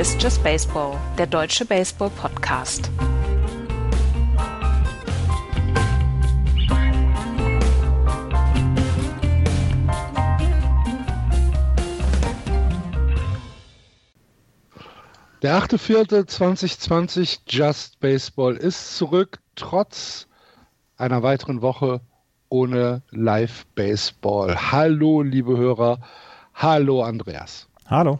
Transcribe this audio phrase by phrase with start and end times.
[0.00, 2.90] Ist Just Baseball, der deutsche Baseball-Podcast.
[15.42, 20.28] Der 8.4.2020 Just Baseball ist zurück, trotz
[20.96, 22.00] einer weiteren Woche
[22.48, 24.72] ohne Live Baseball.
[24.72, 26.00] Hallo, liebe Hörer.
[26.54, 27.68] Hallo, Andreas.
[27.84, 28.18] Hallo.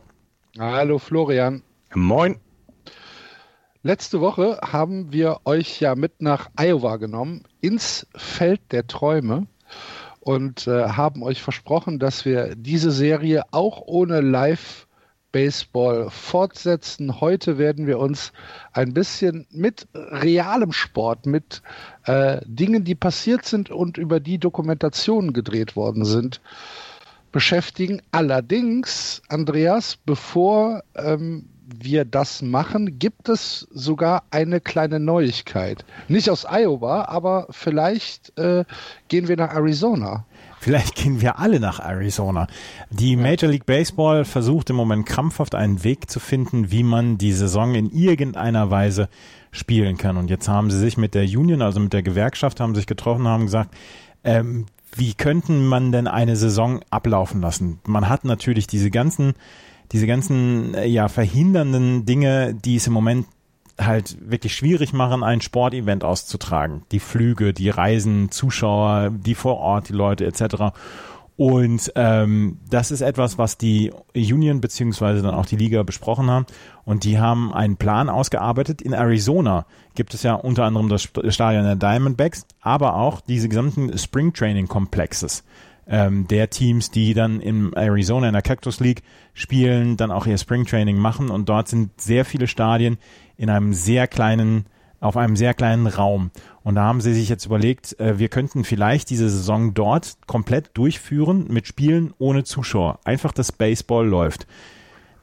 [0.58, 1.62] Hallo, Florian.
[1.94, 2.36] Moin.
[3.82, 9.48] Letzte Woche haben wir euch ja mit nach Iowa genommen, ins Feld der Träume
[10.20, 14.86] und äh, haben euch versprochen, dass wir diese Serie auch ohne Live
[15.32, 17.20] Baseball fortsetzen.
[17.20, 18.32] Heute werden wir uns
[18.72, 21.60] ein bisschen mit realem Sport, mit
[22.04, 26.40] äh, Dingen, die passiert sind und über die Dokumentationen gedreht worden sind,
[27.32, 28.00] beschäftigen.
[28.12, 35.84] Allerdings, Andreas, bevor ähm, wir das machen, gibt es sogar eine kleine Neuigkeit.
[36.08, 38.64] Nicht aus Iowa, aber vielleicht äh,
[39.08, 40.26] gehen wir nach Arizona.
[40.60, 42.46] Vielleicht gehen wir alle nach Arizona.
[42.90, 47.32] Die Major League Baseball versucht im Moment krampfhaft einen Weg zu finden, wie man die
[47.32, 49.08] Saison in irgendeiner Weise
[49.52, 50.18] spielen kann.
[50.18, 53.26] Und jetzt haben sie sich mit der Union, also mit der Gewerkschaft, haben sich getroffen,
[53.26, 53.74] haben gesagt,
[54.22, 57.78] ähm, wie könnten man denn eine Saison ablaufen lassen?
[57.86, 59.34] Man hat natürlich diese ganzen,
[59.92, 63.26] diese ganzen, äh, ja, verhindernden Dinge, die es im Moment
[63.78, 66.82] halt wirklich schwierig machen, ein Sportevent auszutragen.
[66.92, 70.74] Die Flüge, die Reisen, Zuschauer, die vor Ort, die Leute etc.
[71.36, 76.44] Und ähm, das ist etwas, was die Union beziehungsweise dann auch die Liga besprochen haben.
[76.84, 78.82] Und die haben einen Plan ausgearbeitet.
[78.82, 79.64] In Arizona
[79.94, 84.68] gibt es ja unter anderem das Stadion der Diamondbacks, aber auch diese gesamten Spring Training
[84.68, 85.42] Complexes
[85.90, 89.02] ähm, der Teams, die dann in Arizona in der Cactus League
[89.34, 91.30] spielen, dann auch ihr Spring Training machen.
[91.30, 92.96] Und dort sind sehr viele Stadien,
[93.36, 94.66] in einem sehr kleinen,
[95.00, 96.30] auf einem sehr kleinen Raum.
[96.62, 100.70] Und da haben sie sich jetzt überlegt, äh, wir könnten vielleicht diese Saison dort komplett
[100.74, 103.00] durchführen mit Spielen ohne Zuschauer.
[103.04, 104.46] Einfach das Baseball läuft.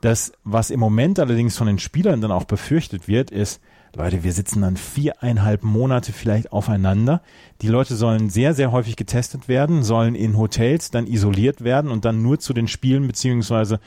[0.02, 3.62] Das, was im Moment allerdings von den Spielern dann auch befürchtet wird, ist,
[3.98, 7.22] Leute, wir sitzen dann viereinhalb Monate vielleicht aufeinander.
[7.64, 12.06] Die Leute sollen sehr, sehr häufig getestet werden, sollen in Hotels dann isoliert werden und
[12.06, 13.80] dann nur zu den Spielen beziehungsweise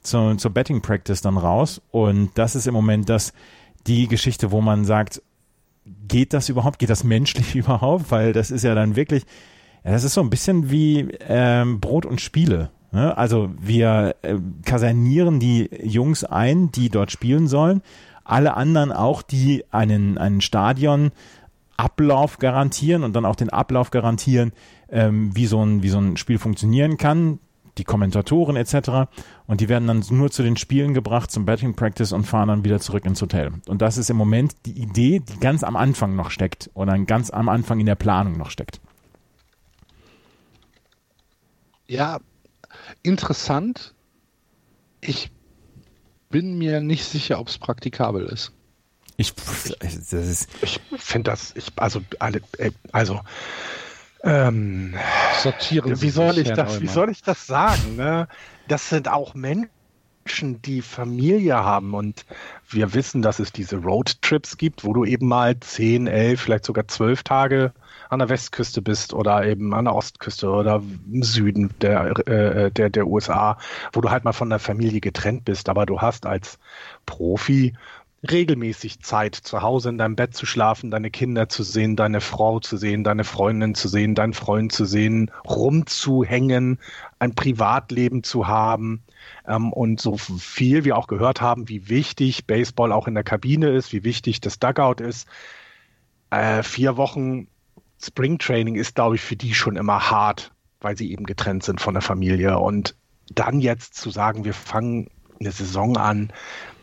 [0.00, 1.82] zur, zur Betting Practice dann raus.
[1.90, 3.34] Und das ist im Moment das,
[3.86, 5.20] die Geschichte, wo man sagt,
[6.08, 8.10] geht das überhaupt, geht das menschlich überhaupt?
[8.10, 9.24] Weil das ist ja dann wirklich,
[9.84, 12.70] das ist so ein bisschen wie ähm, Brot und Spiele.
[12.90, 13.16] Ne?
[13.18, 17.82] Also wir äh, kasernieren die Jungs ein, die dort spielen sollen,
[18.28, 21.10] alle anderen auch, die einen, einen Stadion
[21.76, 24.52] Ablauf garantieren und dann auch den Ablauf garantieren,
[24.90, 27.38] ähm, wie, so ein, wie so ein Spiel funktionieren kann
[27.78, 29.10] die Kommentatoren etc.
[29.46, 32.64] Und die werden dann nur zu den Spielen gebracht, zum Betting Practice und fahren dann
[32.64, 33.52] wieder zurück ins Hotel.
[33.66, 37.30] Und das ist im Moment die Idee, die ganz am Anfang noch steckt oder ganz
[37.30, 38.80] am Anfang in der Planung noch steckt.
[41.86, 42.20] Ja,
[43.02, 43.94] interessant.
[45.00, 45.30] Ich
[46.30, 48.52] bin mir nicht sicher, ob es praktikabel ist.
[49.16, 49.32] Ich,
[50.62, 53.20] ich finde das, ich, also, äh, also,
[54.22, 54.94] ähm,
[55.42, 56.00] sortieren.
[56.00, 56.80] Wie soll ich das?
[56.80, 57.96] Wie soll ich das sagen?
[57.96, 58.28] Ne?
[58.68, 59.70] Das sind auch Menschen,
[60.62, 62.26] die Familie haben und
[62.68, 66.86] wir wissen, dass es diese Roadtrips gibt, wo du eben mal 10, 11, vielleicht sogar
[66.86, 67.72] 12 Tage
[68.08, 70.82] an der Westküste bist oder eben an der Ostküste oder
[71.12, 73.58] im Süden der, äh, der, der USA,
[73.92, 76.58] wo du halt mal von der Familie getrennt bist, aber du hast als
[77.06, 77.74] Profi
[78.28, 82.58] regelmäßig Zeit, zu Hause in deinem Bett zu schlafen, deine Kinder zu sehen, deine Frau
[82.58, 86.78] zu sehen, deine Freundin zu sehen, deinen Freund zu sehen, rumzuhängen,
[87.20, 89.02] ein Privatleben zu haben.
[89.46, 93.68] Ähm, und so viel wir auch gehört haben, wie wichtig Baseball auch in der Kabine
[93.70, 95.28] ist, wie wichtig das Dugout ist.
[96.30, 97.46] Äh, vier Wochen
[98.00, 101.94] Springtraining ist, glaube ich, für die schon immer hart, weil sie eben getrennt sind von
[101.94, 102.58] der Familie.
[102.58, 102.94] Und
[103.30, 105.10] dann jetzt zu sagen, wir fangen
[105.40, 106.32] eine Saison an,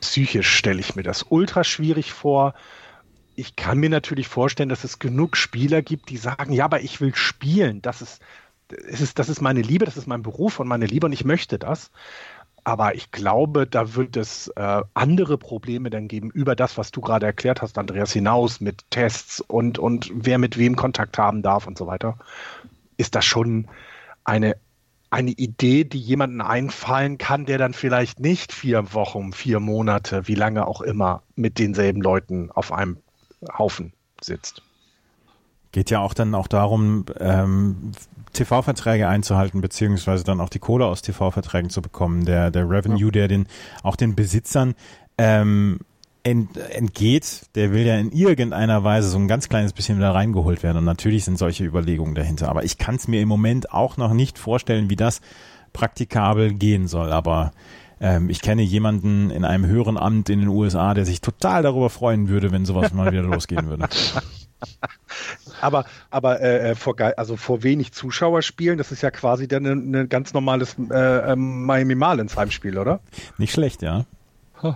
[0.02, 2.54] psychisch stelle ich mir das ultra schwierig vor.
[3.36, 7.02] Ich kann mir natürlich vorstellen, dass es genug Spieler gibt, die sagen, ja, aber ich
[7.02, 7.82] will spielen.
[7.82, 8.22] Das ist,
[8.68, 11.26] das ist, das ist meine Liebe, das ist mein Beruf und meine Liebe und ich
[11.26, 11.92] möchte das.
[12.66, 17.00] Aber ich glaube, da wird es äh, andere Probleme dann geben über das, was du
[17.00, 21.68] gerade erklärt hast, Andreas, hinaus mit Tests und, und wer mit wem Kontakt haben darf
[21.68, 22.18] und so weiter.
[22.98, 23.68] Ist das schon
[24.24, 24.56] eine
[25.12, 30.36] eine Idee, die jemanden einfallen kann, der dann vielleicht nicht vier Wochen, vier Monate, wie
[30.36, 32.98] lange auch immer, mit denselben Leuten auf einem
[33.58, 34.62] Haufen sitzt.
[35.76, 37.92] Geht ja auch dann auch darum, ähm,
[38.32, 42.24] TV-Verträge einzuhalten, beziehungsweise dann auch die Kohle aus TV-Verträgen zu bekommen.
[42.24, 43.12] Der, der Revenue, ja.
[43.12, 43.46] der den,
[43.84, 44.76] auch den Besitzern
[45.18, 45.80] ähm,
[46.24, 50.64] ent, entgeht, der will ja in irgendeiner Weise so ein ganz kleines bisschen wieder reingeholt
[50.64, 50.78] werden.
[50.78, 52.48] Und natürlich sind solche Überlegungen dahinter.
[52.48, 55.20] Aber ich kann es mir im Moment auch noch nicht vorstellen, wie das
[55.74, 57.12] praktikabel gehen soll.
[57.12, 57.52] Aber
[58.00, 61.90] ähm, ich kenne jemanden in einem höheren Amt in den USA, der sich total darüber
[61.90, 63.90] freuen würde, wenn sowas mal wieder losgehen würde.
[65.62, 69.66] aber aber äh, äh vor also vor wenig Zuschauer spielen, das ist ja quasi dann
[69.66, 73.00] ein, ein ganz normales äh, ähm, Miami Marlins Heimspiel, oder?
[73.38, 74.06] Nicht schlecht, ja.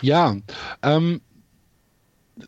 [0.00, 0.36] ja,
[0.82, 1.20] ähm,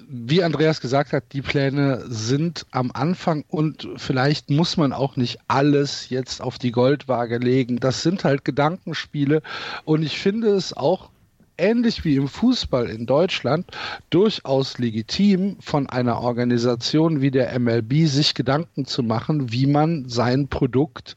[0.07, 5.39] wie Andreas gesagt hat, die Pläne sind am Anfang und vielleicht muss man auch nicht
[5.49, 7.79] alles jetzt auf die Goldwaage legen.
[7.79, 9.43] Das sind halt Gedankenspiele
[9.85, 11.11] und ich finde es auch
[11.59, 13.67] ähnlich wie im Fußball in Deutschland
[14.11, 20.49] durchaus legitim von einer Organisation wie der MLB sich Gedanken zu machen, wie man sein
[20.49, 21.17] Produkt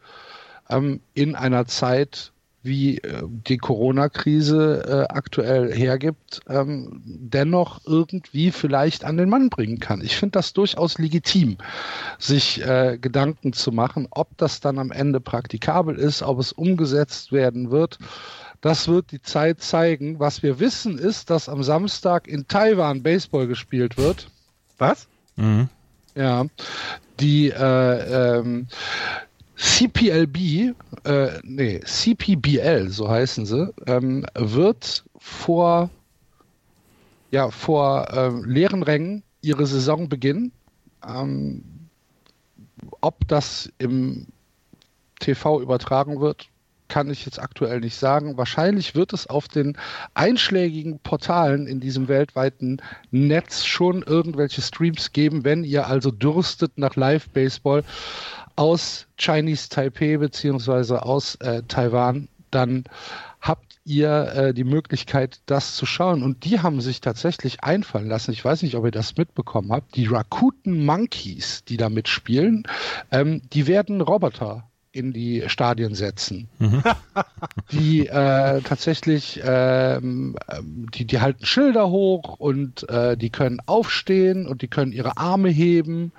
[0.70, 2.32] ähm, in einer Zeit
[2.64, 9.80] wie äh, die Corona-Krise äh, aktuell hergibt, ähm, dennoch irgendwie vielleicht an den Mann bringen
[9.80, 10.02] kann.
[10.02, 11.58] Ich finde das durchaus legitim,
[12.20, 17.32] sich äh, Gedanken zu machen, ob das dann am Ende praktikabel ist, ob es umgesetzt
[17.32, 17.98] werden wird.
[18.62, 20.20] Das wird die Zeit zeigen.
[20.20, 24.30] Was wir wissen ist, dass am Samstag in Taiwan Baseball gespielt wird.
[24.78, 25.08] Was?
[25.36, 25.68] Mhm.
[26.16, 26.46] Ja.
[27.20, 28.68] Die äh, ähm,
[29.56, 30.74] CPLB,
[31.04, 35.90] äh, nee, CPBL, so heißen sie, ähm, wird vor,
[37.30, 40.52] ja, vor äh, leeren Rängen ihre Saison beginnen.
[41.08, 41.64] Ähm,
[43.02, 44.28] ob das im
[45.20, 46.51] TV übertragen wird,
[46.92, 48.36] kann ich jetzt aktuell nicht sagen.
[48.36, 49.78] Wahrscheinlich wird es auf den
[50.14, 56.98] einschlägigen Portalen in diesem weltweiten Netz schon irgendwelche Streams geben, wenn ihr also dürstet nach
[56.98, 57.86] Live-Baseball
[58.58, 62.84] aus Chinese Taipei beziehungsweise aus äh, Taiwan, dann
[63.40, 66.24] habt ihr äh, die Möglichkeit, das zu schauen.
[66.24, 68.32] Und die haben sich tatsächlich einfallen lassen.
[68.34, 69.96] Ich weiß nicht, ob ihr das mitbekommen habt.
[69.96, 72.64] Die Rakuten Monkeys, die da mitspielen,
[73.12, 76.50] ähm, die werden Roboter in die Stadien setzen.
[76.60, 76.84] Mhm.
[77.72, 84.62] die äh, tatsächlich, ähm, die, die halten Schilder hoch und äh, die können aufstehen und
[84.62, 86.12] die können ihre Arme heben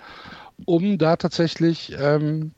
[0.64, 2.52] um da tatsächlich ähm,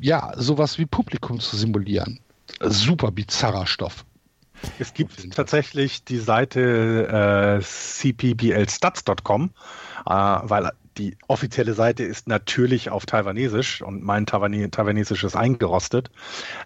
[0.00, 2.20] ja sowas wie Publikum zu simulieren.
[2.60, 4.04] Super bizarrer Stoff.
[4.78, 9.50] Es gibt tatsächlich die Seite äh, cpblstats.com,
[10.06, 16.10] äh, weil die offizielle Seite ist natürlich auf Taiwanesisch und mein Taiwanesisch ist eingerostet.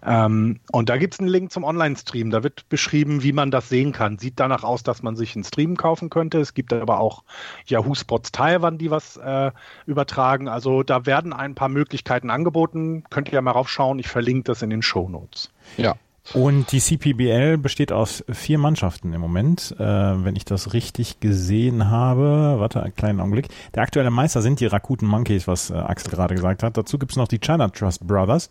[0.05, 2.31] Ähm, und da gibt es einen Link zum Online-Stream.
[2.31, 4.17] Da wird beschrieben, wie man das sehen kann.
[4.17, 6.39] Sieht danach aus, dass man sich einen Stream kaufen könnte.
[6.39, 7.23] Es gibt aber auch
[7.65, 9.51] Yahoo Spots Taiwan, die was äh,
[9.85, 10.47] übertragen.
[10.47, 13.03] Also da werden ein paar Möglichkeiten angeboten.
[13.09, 13.99] Könnt ihr ja mal raufschauen.
[13.99, 15.51] Ich verlinke das in den Show Notes.
[15.77, 15.95] Ja.
[16.33, 21.89] Und die CPBL besteht aus vier Mannschaften im Moment, äh, wenn ich das richtig gesehen
[21.89, 22.55] habe.
[22.59, 23.47] Warte, einen kleinen Augenblick.
[23.73, 26.77] Der aktuelle Meister sind die Rakuten Monkeys, was äh, Axel gerade gesagt hat.
[26.77, 28.49] Dazu gibt's noch die China Trust Brothers,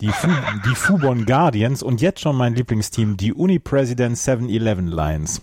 [0.00, 0.28] die, Fu
[0.66, 5.42] die Fubon Guardians und jetzt schon mein Lieblingsteam, die Uni-President 7-Eleven Lions.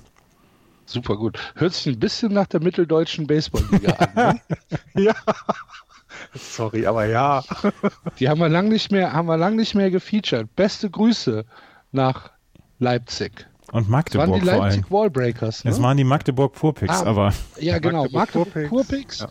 [0.85, 1.39] Super gut.
[1.55, 4.39] Hört sich ein bisschen nach der mitteldeutschen Baseballliga an.
[4.45, 4.79] Ne?
[5.05, 5.15] ja.
[6.33, 7.43] Sorry, aber ja.
[8.19, 10.55] Die haben wir lang nicht mehr, haben wir lang nicht mehr gefeatured.
[10.55, 11.45] Beste Grüße
[11.91, 12.31] nach
[12.79, 13.47] Leipzig.
[13.71, 15.63] Und Magdeburg das waren die Leipzig Wallbreakers.
[15.63, 15.71] Ne?
[15.71, 17.33] Es waren die Magdeburg Purpicks, ah, aber.
[17.59, 18.03] Ja, genau.
[18.11, 19.19] Magdeburg, Magdeburg Purpicks.
[19.19, 19.29] Ja.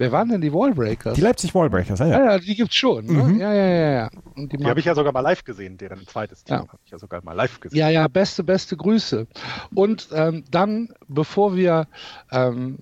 [0.00, 1.12] Wer waren denn die Wallbreakers?
[1.12, 2.06] Die Leipzig Wallbreakers, ja.
[2.06, 3.04] Ja, ja die gibt's schon.
[3.04, 3.22] Ne?
[3.22, 3.38] Mhm.
[3.38, 4.10] Ja, ja, ja, ja.
[4.34, 6.62] Und die, die habe ich ja sogar mal live gesehen, deren zweites Team ja.
[6.62, 7.78] habe ich ja sogar mal live gesehen.
[7.78, 9.26] Ja, ja, beste, beste Grüße.
[9.74, 11.86] Und ähm, dann, bevor wir
[12.32, 12.78] ähm,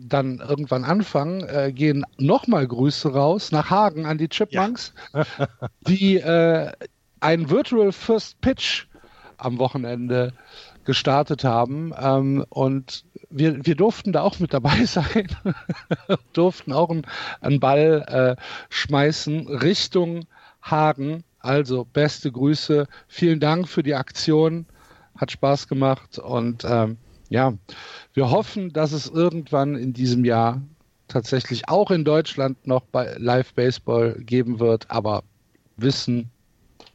[0.00, 5.24] dann irgendwann anfangen, äh, gehen nochmal Grüße raus nach Hagen an die Chipmunks, ja.
[5.86, 6.72] die äh,
[7.20, 8.86] ein Virtual First Pitch
[9.36, 10.32] am Wochenende
[10.84, 11.92] gestartet haben.
[11.98, 15.28] Ähm, und wir, wir durften da auch mit dabei sein,
[16.32, 17.06] durften auch einen,
[17.40, 20.26] einen Ball äh, schmeißen Richtung
[20.62, 21.24] Hagen.
[21.38, 24.66] Also beste Grüße, vielen Dank für die Aktion,
[25.16, 26.98] hat Spaß gemacht und ähm,
[27.30, 27.54] ja,
[28.12, 30.60] wir hoffen, dass es irgendwann in diesem Jahr
[31.08, 35.22] tatsächlich auch in Deutschland noch bei Live Baseball geben wird, aber
[35.76, 36.30] wissen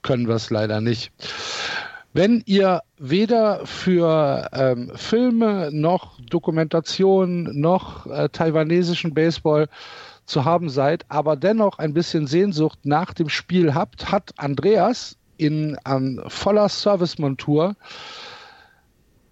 [0.04, 1.12] können wir es leider nicht.
[2.14, 9.68] Wenn ihr weder für ähm, Filme noch Dokumentationen noch äh, taiwanesischen Baseball
[10.26, 15.78] zu haben seid, aber dennoch ein bisschen Sehnsucht nach dem Spiel habt, hat Andreas in
[15.84, 17.76] an voller Servicemontur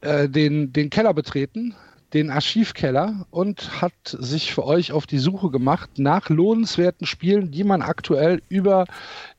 [0.04, 1.76] äh, den, den Keller betreten,
[2.14, 7.64] den Archivkeller und hat sich für euch auf die Suche gemacht nach lohnenswerten Spielen, die
[7.64, 8.86] man aktuell über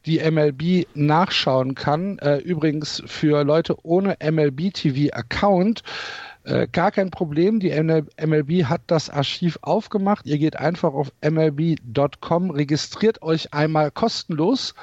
[0.07, 2.19] die MLB nachschauen kann.
[2.19, 5.83] Äh, übrigens für Leute ohne MLB TV Account
[6.45, 7.59] äh, gar kein Problem.
[7.59, 10.27] Die MLB hat das Archiv aufgemacht.
[10.27, 14.75] Ihr geht einfach auf mlb.com, registriert euch einmal kostenlos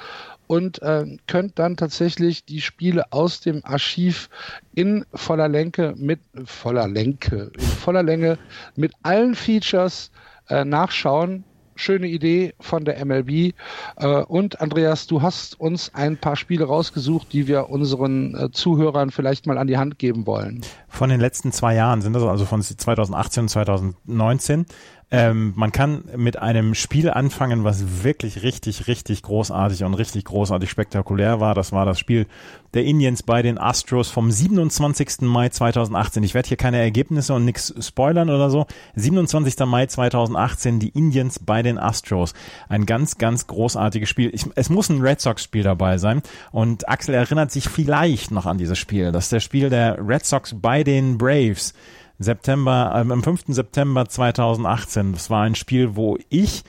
[0.51, 4.29] und äh, könnt dann tatsächlich die Spiele aus dem Archiv
[4.75, 8.37] in voller Lenke mit voller Lenke, in voller Länge
[8.75, 10.11] mit allen Features
[10.49, 13.53] äh, nachschauen schöne Idee von der MLB.
[13.95, 19.09] Äh, und Andreas, du hast uns ein paar Spiele rausgesucht, die wir unseren äh, Zuhörern
[19.09, 20.61] vielleicht mal an die Hand geben wollen.
[20.89, 24.65] Von den letzten zwei Jahren sind das also von 2018 und 2019.
[25.13, 30.69] Ähm, man kann mit einem Spiel anfangen, was wirklich richtig, richtig großartig und richtig großartig
[30.69, 31.53] spektakulär war.
[31.53, 32.27] Das war das Spiel
[32.73, 35.21] der Indians bei den Astros vom 27.
[35.21, 36.23] Mai 2018.
[36.23, 38.67] Ich werde hier keine Ergebnisse und nichts spoilern oder so.
[38.95, 39.65] 27.
[39.65, 42.33] Mai 2018, die Indians bei den Astros.
[42.69, 44.31] Ein ganz, ganz großartiges Spiel.
[44.33, 46.21] Ich, es muss ein Red Sox-Spiel dabei sein.
[46.51, 49.11] Und Axel erinnert sich vielleicht noch an dieses Spiel.
[49.11, 51.73] Das ist der Spiel der Red Sox bei den Braves.
[52.21, 53.45] September, äh, am 5.
[53.47, 55.13] September 2018.
[55.13, 56.63] Das war ein Spiel, wo ich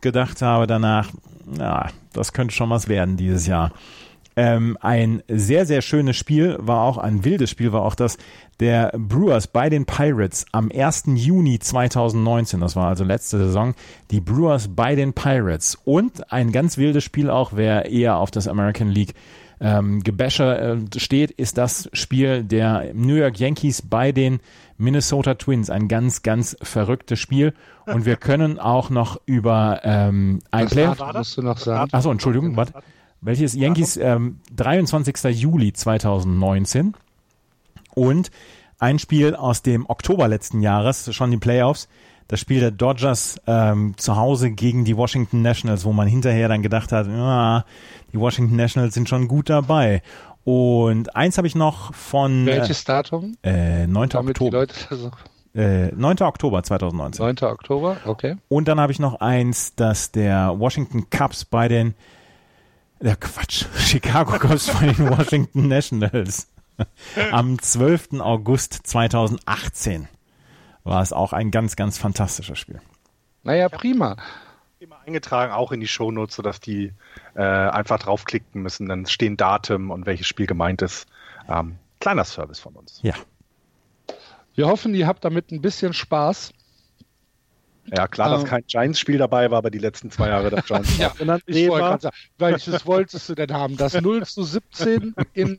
[0.00, 1.10] gedacht habe danach,
[1.58, 3.72] ja, das könnte schon was werden dieses Jahr.
[4.36, 8.18] Ähm, ein sehr, sehr schönes Spiel war auch, ein wildes Spiel war auch das
[8.60, 11.04] der Brewers bei den Pirates am 1.
[11.14, 12.60] Juni 2019.
[12.60, 13.74] Das war also letzte Saison.
[14.10, 15.76] Die Brewers bei den Pirates.
[15.84, 19.14] Und ein ganz wildes Spiel auch, wer eher auf das American League
[19.60, 20.58] ähm, Gebäsche
[20.94, 24.40] äh, steht, ist das Spiel der New York Yankees bei den
[24.78, 25.68] Minnesota Twins.
[25.68, 27.52] Ein ganz, ganz verrücktes Spiel.
[27.86, 30.88] Und wir können auch noch über ähm, ein Play.
[31.14, 31.92] Musst du noch sagen?
[31.92, 32.74] Achso, Entschuldigung, warte.
[33.20, 35.40] Welches Yankees ähm, 23.
[35.40, 36.94] Juli 2019
[37.94, 38.30] und
[38.78, 41.88] ein Spiel aus dem Oktober letzten Jahres, schon die Playoffs,
[42.28, 46.62] das Spiel der Dodgers ähm, zu Hause gegen die Washington Nationals, wo man hinterher dann
[46.62, 47.64] gedacht hat, ja,
[48.12, 50.02] die Washington Nationals sind schon gut dabei.
[50.50, 52.46] Und eins habe ich noch von.
[52.46, 53.36] Welches Datum?
[53.42, 54.08] Äh, 9.
[54.08, 54.66] Damit Oktober.
[55.54, 56.22] Äh, 9.
[56.22, 57.22] Oktober 2019.
[57.22, 57.36] 9.
[57.42, 58.36] Oktober, okay.
[58.48, 61.94] Und dann habe ich noch eins, dass der Washington Cubs bei den
[63.02, 66.48] ja, Quatsch, Chicago Cubs bei den Washington Nationals
[67.30, 68.18] am 12.
[68.20, 70.08] August 2018
[70.82, 72.80] war es auch ein ganz, ganz fantastisches Spiel.
[73.42, 74.16] Naja, prima
[75.08, 76.92] eingetragen, auch in die Shownotes, sodass die
[77.34, 78.88] äh, einfach draufklicken müssen.
[78.88, 81.06] Dann stehen Datum und welches Spiel gemeint ist.
[81.48, 83.00] Ähm, kleiner Service von uns.
[83.02, 83.14] Ja.
[84.54, 86.52] Wir hoffen, ihr habt damit ein bisschen Spaß.
[87.86, 90.98] Ja, klar, dass ähm, kein Giants-Spiel dabei war, aber die letzten zwei Jahre das Giants.
[90.98, 93.76] ja, ja ich wollte sagen, welches wolltest du denn haben?
[93.76, 95.58] Das 0 zu 17 in,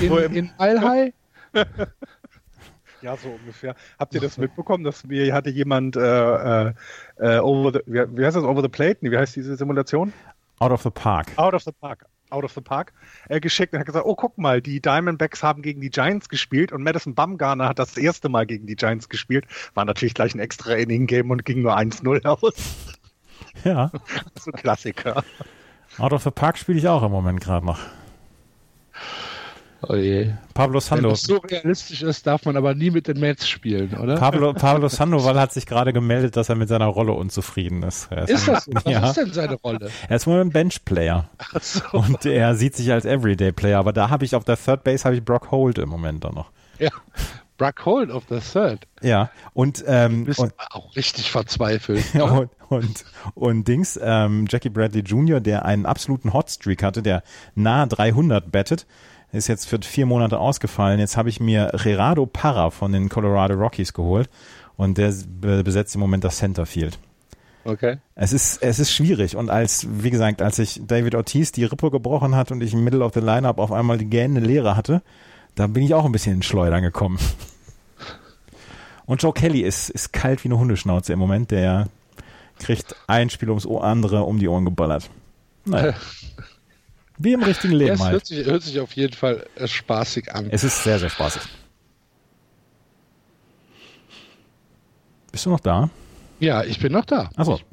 [0.00, 1.12] in, in, in Alhai?
[3.02, 3.74] Ja, so ungefähr.
[3.98, 6.00] Habt ihr das mitbekommen, dass mir hatte jemand äh,
[6.68, 6.72] äh,
[7.18, 8.98] äh over the, wie, wie, heißt das, over the plate?
[9.00, 10.12] Nee, wie heißt diese Simulation?
[10.60, 11.32] Out of the Park.
[11.36, 12.06] Out of the Park.
[12.30, 12.92] Out of the Park
[13.28, 16.72] äh, geschickt und hat gesagt, oh guck mal, die Diamondbacks haben gegen die Giants gespielt
[16.72, 19.46] und Madison Bumgarner hat das erste Mal gegen die Giants gespielt.
[19.74, 22.54] War natürlich gleich ein extra Inning-Game und ging nur 1-0 aus.
[23.64, 23.90] Ja.
[24.40, 25.24] so Klassiker.
[25.98, 27.80] Out of the Park spiele ich auch im Moment gerade noch.
[29.88, 30.32] Oh je.
[30.54, 31.10] Pablo Sandoval.
[31.10, 34.16] Wenn das so realistisch ist, darf man aber nie mit den Mets spielen, oder?
[34.16, 38.10] Pablo, Pablo Sandoval hat sich gerade gemeldet, dass er mit seiner Rolle unzufrieden ist.
[38.12, 38.72] Ist das so?
[38.74, 39.08] Was ja.
[39.08, 39.90] ist denn seine Rolle?
[40.08, 41.28] Er ist wohl ein Bench-Player.
[41.60, 41.82] So.
[41.92, 43.78] Und er sieht sich als Everyday-Player.
[43.78, 46.30] Aber da habe ich auf der Third Base habe ich Brock Holt im Moment da
[46.30, 46.50] noch.
[46.78, 46.90] Ja.
[47.58, 48.86] Brock Holt auf der Third.
[49.02, 49.30] Ja.
[49.52, 52.04] Und, ähm, du bist und, auch richtig verzweifelt.
[52.14, 57.22] Ja, und, und, und Dings, ähm, Jackie Bradley Jr., der einen absoluten Hotstreak hatte, der
[57.54, 58.86] nahe 300 bettet,
[59.32, 61.00] ist jetzt für vier Monate ausgefallen.
[61.00, 64.28] Jetzt habe ich mir Gerardo Parra von den Colorado Rockies geholt
[64.76, 66.98] und der besetzt im Moment das Centerfield.
[67.64, 67.98] Okay.
[68.14, 71.90] Es ist, es ist schwierig und als, wie gesagt, als ich David Ortiz die Rippe
[71.90, 75.02] gebrochen hat und ich im Middle of the Lineup auf einmal die gähnende Leere hatte,
[75.54, 77.18] da bin ich auch ein bisschen in Schleudern gekommen.
[79.04, 81.88] Und Joe Kelly ist, ist kalt wie eine Hundeschnauze im Moment, der
[82.58, 85.10] kriegt ein Spiel ums andere um die Ohren geballert.
[85.64, 85.94] Naja.
[87.22, 87.94] Wie im richtigen Leben.
[87.94, 88.12] Es halt.
[88.12, 90.48] hört, sich, hört sich auf jeden Fall äh, spaßig an.
[90.50, 91.42] Es ist sehr, sehr spaßig.
[95.30, 95.88] Bist du noch da?
[96.40, 97.30] Ja, ich bin noch da.
[97.36, 97.56] Achso.
[97.56, 97.64] Ich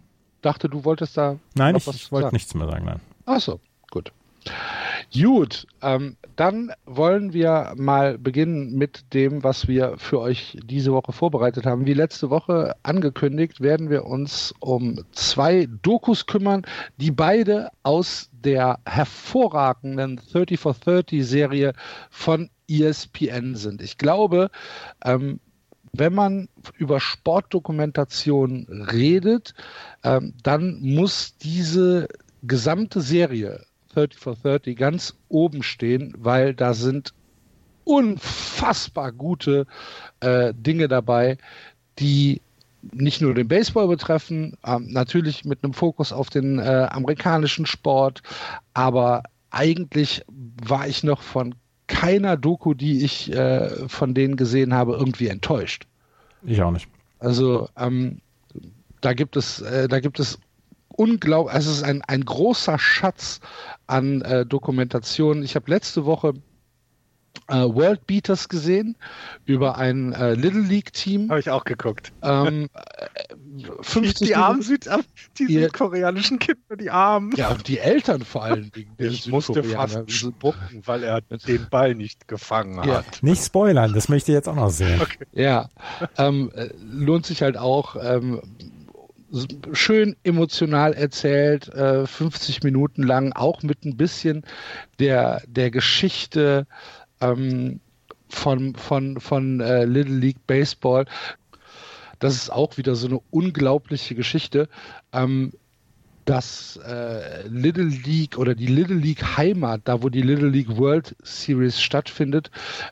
[0.42, 1.38] dachte, du wolltest da.
[1.56, 3.00] Nein, ich, ich wollte nichts mehr sagen, nein.
[3.26, 3.60] Achso,
[3.92, 4.14] gut.
[5.14, 11.12] Gut, ähm, dann wollen wir mal beginnen mit dem, was wir für euch diese Woche
[11.12, 11.86] vorbereitet haben.
[11.86, 16.64] Wie letzte Woche angekündigt, werden wir uns um zwei Dokus kümmern,
[16.98, 21.74] die beide aus der hervorragenden 30 for 30 Serie
[22.12, 23.82] von ESPN sind.
[23.82, 24.52] Ich glaube,
[25.04, 25.40] ähm,
[25.92, 29.56] wenn man über Sportdokumentation redet,
[30.04, 32.08] ähm, dann muss diese
[32.44, 37.14] gesamte Serie 30 for 30 ganz oben stehen, weil da sind
[37.84, 39.66] unfassbar gute
[40.20, 41.38] äh, Dinge dabei,
[41.98, 42.42] die
[42.92, 48.22] nicht nur den Baseball betreffen, ähm, natürlich mit einem Fokus auf den äh, amerikanischen Sport,
[48.74, 51.56] aber eigentlich war ich noch von
[51.88, 55.88] keiner Doku, die ich äh, von denen gesehen habe, irgendwie enttäuscht.
[56.44, 56.88] Ich auch nicht.
[57.20, 58.22] Also ähm,
[59.02, 60.40] da gibt es, äh, da gibt es
[61.00, 63.40] unglaublich, also es ist ein, ein großer Schatz
[63.88, 65.44] an äh, Dokumentationen.
[65.44, 66.34] Ich habe letzte Woche
[67.48, 68.98] äh, World Beaters gesehen
[69.46, 71.30] über ein äh, Little League Team.
[71.30, 72.12] Habe ich auch geguckt.
[72.22, 72.70] Ähm,
[73.82, 74.90] 50 die, die armen Süd
[75.38, 77.32] die südkoreanischen Kinder, die armen.
[77.38, 78.92] Ja, und die Eltern vor allen Dingen.
[78.98, 82.98] Ich musste fast spucken, weil er den Ball nicht gefangen ja.
[82.98, 83.24] hat.
[83.24, 85.02] Nicht spoilern, das möchte ich jetzt auch noch sehen.
[85.02, 85.26] Okay.
[85.32, 85.70] Ja,
[86.18, 87.96] ähm, äh, lohnt sich halt auch.
[87.96, 88.42] Ähm,
[89.74, 94.44] schön emotional erzählt, äh, 50 Minuten lang, auch mit ein bisschen
[95.00, 96.68] der, der Geschichte
[97.22, 97.80] ähm,
[98.30, 101.06] von, von, von äh, Little League Baseball.
[102.20, 104.68] Das ist auch wieder so eine unglaubliche Geschichte.
[105.14, 105.52] Ähm,
[106.30, 111.16] dass äh, Little League oder die Little League Heimat, da wo die Little League World
[111.24, 112.52] Series stattfindet,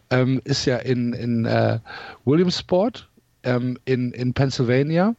[0.09, 1.77] ähm, ist ja in, in äh,
[2.25, 3.07] Williamsport
[3.43, 5.15] ähm, in, in Pennsylvania.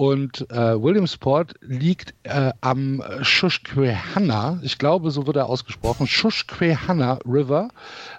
[0.00, 7.68] Und äh, Williamsport liegt äh, am Susquehanna, ich glaube, so wird er ausgesprochen, Susquehanna River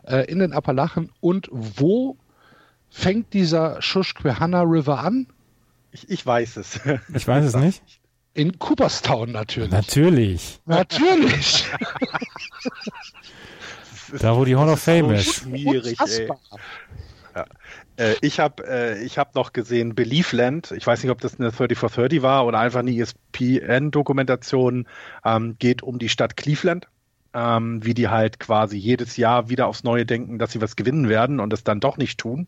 [0.06, 1.10] äh, in den Appalachen.
[1.22, 2.18] Und wo
[2.92, 5.26] fängt dieser Susquehanna River an?
[5.92, 6.80] Ich, ich weiß es.
[7.16, 7.82] Ich weiß es nicht.
[8.36, 9.72] In Cooperstown natürlich.
[9.72, 10.60] Natürlich.
[10.68, 11.66] Natürlich.
[14.20, 15.34] da, wo die Hall of Fame ist.
[15.34, 16.30] Schwierig, ey.
[17.36, 17.46] Ja.
[17.98, 20.72] Äh, ich habe äh, hab noch gesehen Beliefland.
[20.72, 24.88] Ich weiß nicht, ob das eine 30 for 30 war oder einfach eine ESPN-Dokumentation.
[25.26, 26.88] Ähm, geht um die Stadt Cleveland.
[27.34, 31.08] Ähm, wie die halt quasi jedes Jahr wieder aufs Neue denken, dass sie was gewinnen
[31.08, 32.48] werden und es dann doch nicht tun.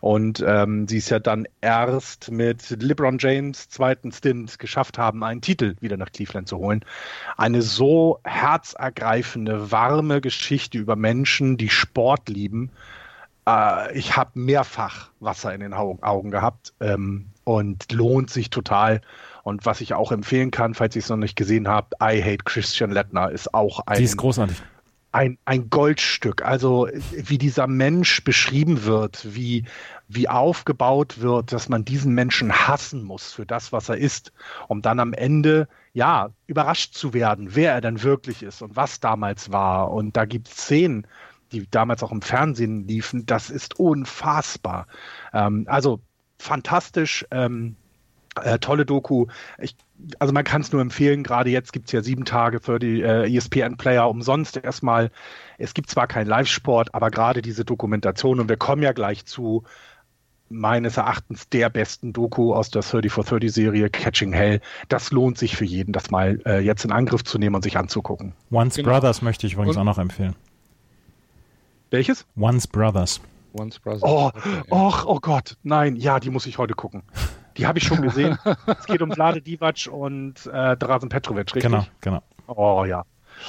[0.00, 5.40] Und ähm, sie es ja dann erst mit LeBron James zweiten Stint geschafft haben, einen
[5.40, 6.84] Titel wieder nach Cleveland zu holen.
[7.36, 12.70] Eine so herzergreifende, warme Geschichte über Menschen, die Sport lieben
[13.50, 19.00] äh, ich habe mehrfach Wasser in den Augen gehabt ähm, und lohnt sich total.
[19.42, 22.44] Und was ich auch empfehlen kann, falls ihr es noch nicht gesehen habt, I Hate
[22.44, 23.98] Christian Lettner ist auch ein.
[23.98, 24.56] Die ist großartig.
[25.12, 26.44] Ein, ein Goldstück.
[26.44, 29.64] Also, wie dieser Mensch beschrieben wird, wie,
[30.06, 34.32] wie aufgebaut wird, dass man diesen Menschen hassen muss für das, was er ist,
[34.68, 39.00] um dann am Ende, ja, überrascht zu werden, wer er denn wirklich ist und was
[39.00, 39.90] damals war.
[39.90, 41.08] Und da gibt es Szenen,
[41.52, 44.86] die damals auch im Fernsehen liefen, das ist unfassbar.
[45.32, 46.00] Ähm, also
[46.38, 47.26] fantastisch.
[47.30, 47.76] Ähm,
[48.36, 49.26] äh, tolle Doku.
[49.58, 49.76] Ich,
[50.18, 53.02] also man kann es nur empfehlen, gerade jetzt gibt es ja sieben Tage für die
[53.02, 55.10] äh, ESPN-Player umsonst erstmal.
[55.58, 59.64] Es gibt zwar keinen Live-Sport, aber gerade diese Dokumentation, und wir kommen ja gleich zu
[60.48, 64.60] meines Erachtens der besten Doku aus der 30 for 30 Serie Catching Hell.
[64.88, 67.76] Das lohnt sich für jeden, das mal äh, jetzt in Angriff zu nehmen und sich
[67.76, 68.32] anzugucken.
[68.50, 68.90] Once genau.
[68.90, 70.34] Brothers möchte ich übrigens und, auch noch empfehlen.
[71.90, 72.24] Welches?
[72.36, 73.20] Once Brothers.
[73.52, 74.02] Once Brothers.
[74.04, 77.02] Oh, okay, och, oh Gott, nein, ja, die muss ich heute gucken.
[77.56, 78.38] Die habe ich schon gesehen.
[78.66, 81.62] es geht um Vlade Divac und äh, Drazen Petrovic, richtig?
[81.62, 82.22] Genau, genau.
[82.46, 83.04] Oh ja.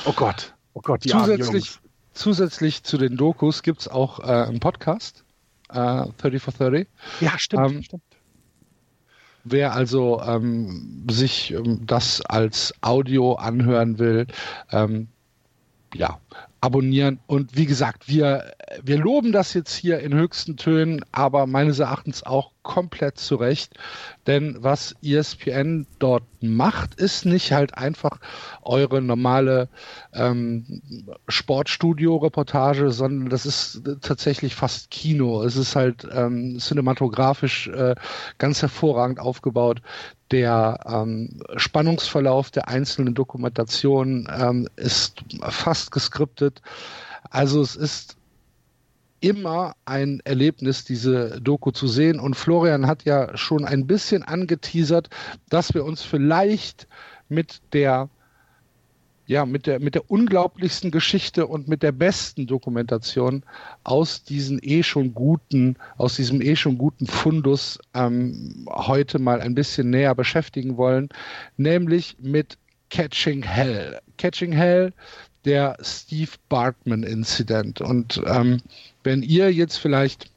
[0.05, 1.79] Oh Gott, oh Gott, die zusätzlich,
[2.13, 5.23] zusätzlich zu den Dokus gibt es auch äh, einen Podcast,
[5.69, 6.87] äh, 30 for 30.
[7.19, 8.03] Ja, stimmt, ähm, stimmt.
[9.43, 14.27] Wer also ähm, sich ähm, das als Audio anhören will,
[14.71, 15.09] ähm,
[15.93, 16.19] ja,
[16.61, 17.19] abonnieren.
[17.25, 22.23] Und wie gesagt, wir, wir loben das jetzt hier in höchsten Tönen, aber meines Erachtens
[22.23, 23.73] auch komplett zu Recht.
[24.27, 28.19] Denn was ESPN dort macht, ist nicht halt einfach
[28.61, 29.69] eure normale
[30.13, 30.81] ähm,
[31.27, 35.43] Sportstudio-Reportage, sondern das ist tatsächlich fast Kino.
[35.43, 37.95] Es ist halt ähm, cinematografisch äh,
[38.37, 39.81] ganz hervorragend aufgebaut.
[40.31, 46.61] Der ähm, Spannungsverlauf der einzelnen Dokumentationen ähm, ist fast geskriptet.
[47.29, 48.17] Also es ist
[49.21, 52.19] immer ein Erlebnis, diese Doku zu sehen.
[52.19, 55.09] Und Florian hat ja schon ein bisschen angeteasert,
[55.49, 56.87] dass wir uns vielleicht
[57.29, 58.09] mit der
[59.27, 63.43] ja, mit der, mit der unglaublichsten Geschichte und mit der besten Dokumentation
[63.85, 69.55] aus diesen eh schon guten, aus diesem eh schon guten Fundus ähm, heute mal ein
[69.55, 71.07] bisschen näher beschäftigen wollen,
[71.55, 72.57] nämlich mit
[72.89, 74.01] Catching Hell.
[74.17, 74.91] Catching Hell,
[75.45, 77.81] der Steve Bartman Incident.
[77.81, 78.61] Und ähm,
[79.03, 80.29] wenn ihr jetzt vielleicht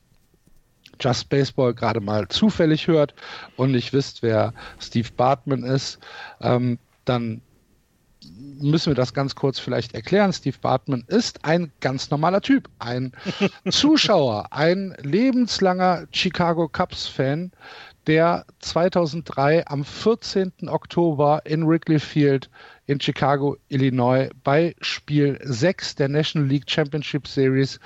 [1.01, 3.15] Just Baseball gerade mal zufällig hört
[3.57, 5.99] und nicht wisst, wer Steve Bartman ist,
[6.41, 7.41] ähm, dann
[8.59, 10.33] müssen wir das ganz kurz vielleicht erklären.
[10.33, 13.13] Steve Bartman ist ein ganz normaler Typ, ein
[13.71, 17.53] Zuschauer, ein lebenslanger Chicago Cubs-Fan,
[18.07, 20.53] der 2003 am 14.
[20.67, 22.51] Oktober in Wrigley Field
[22.87, 27.81] in Chicago, Illinois bei Spiel 6 der National League Championship Series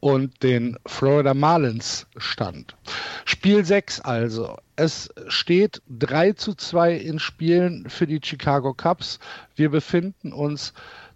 [0.00, 2.76] und den Florida Marlins stand.
[3.24, 4.56] Spiel 6 also.
[4.76, 9.18] Es steht 3 zu 2 in Spielen für die Chicago Cubs.
[9.54, 10.72] Wir befinden uns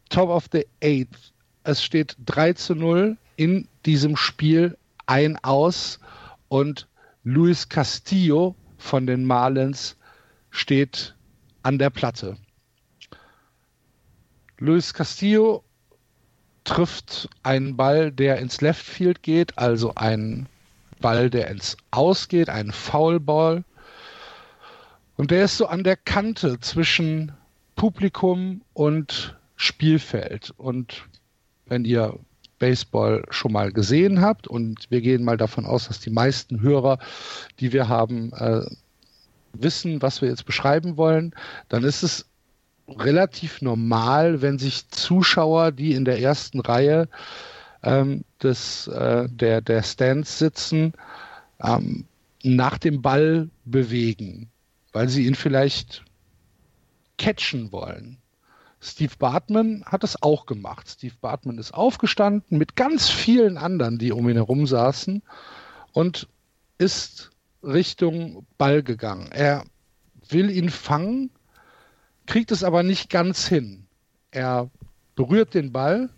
[0.09, 1.33] top of the eighth.
[1.63, 6.01] Es steht 3 zu 0 in diesem Spiel ein aus
[6.49, 6.89] und
[7.33, 9.97] Luis Castillo von den Marlins
[10.51, 11.15] steht
[11.63, 12.37] an der Platte.
[14.59, 15.63] Luis Castillo
[16.65, 20.49] trifft einen Ball, der ins Left Field geht, also ein
[21.01, 23.63] Ball, der ins Ausgeht, ein Foulball.
[25.17, 27.31] Und der ist so an der Kante zwischen
[27.77, 30.53] Publikum und Spielfeld.
[30.57, 31.07] Und
[31.67, 32.19] wenn ihr
[32.61, 37.01] Baseball schon mal gesehen habt, und wir gehen mal davon aus, dass die meisten Hörer,
[37.59, 38.63] die wir haben, äh,
[39.53, 41.35] wissen, was wir jetzt beschreiben wollen,
[41.69, 42.27] dann ist es
[42.87, 47.09] relativ normal, wenn sich Zuschauer, die in der ersten Reihe
[47.83, 50.93] ähm, des, äh, der, der Stands sitzen,
[51.63, 52.05] ähm,
[52.43, 54.51] nach dem Ball bewegen,
[54.93, 56.05] weil sie ihn vielleicht
[57.19, 58.20] catchen wollen.
[58.83, 60.89] Steve Bartman hat es auch gemacht.
[60.89, 65.23] Steve Bartman ist aufgestanden mit ganz vielen anderen, die um ihn herum saßen
[65.93, 66.29] und
[66.79, 67.31] ist
[67.63, 69.29] Richtung Ball gegangen.
[69.33, 69.65] Er
[70.31, 71.31] will ihn fangen,
[72.25, 73.87] kriegt es aber nicht ganz hin.
[74.31, 74.71] Er
[75.15, 76.09] berührt den Ball.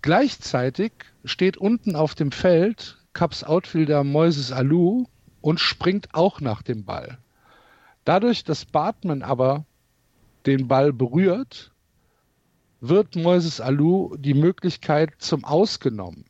[0.00, 0.92] Gleichzeitig
[1.24, 5.04] steht unten auf dem Feld Cups Outfielder Moises Alou
[5.42, 7.18] und springt auch nach dem Ball.
[8.04, 9.66] Dadurch, dass Bartman aber
[10.46, 11.73] den Ball berührt,
[12.88, 16.26] wird Moises Alou die Möglichkeit zum Ausgenommen.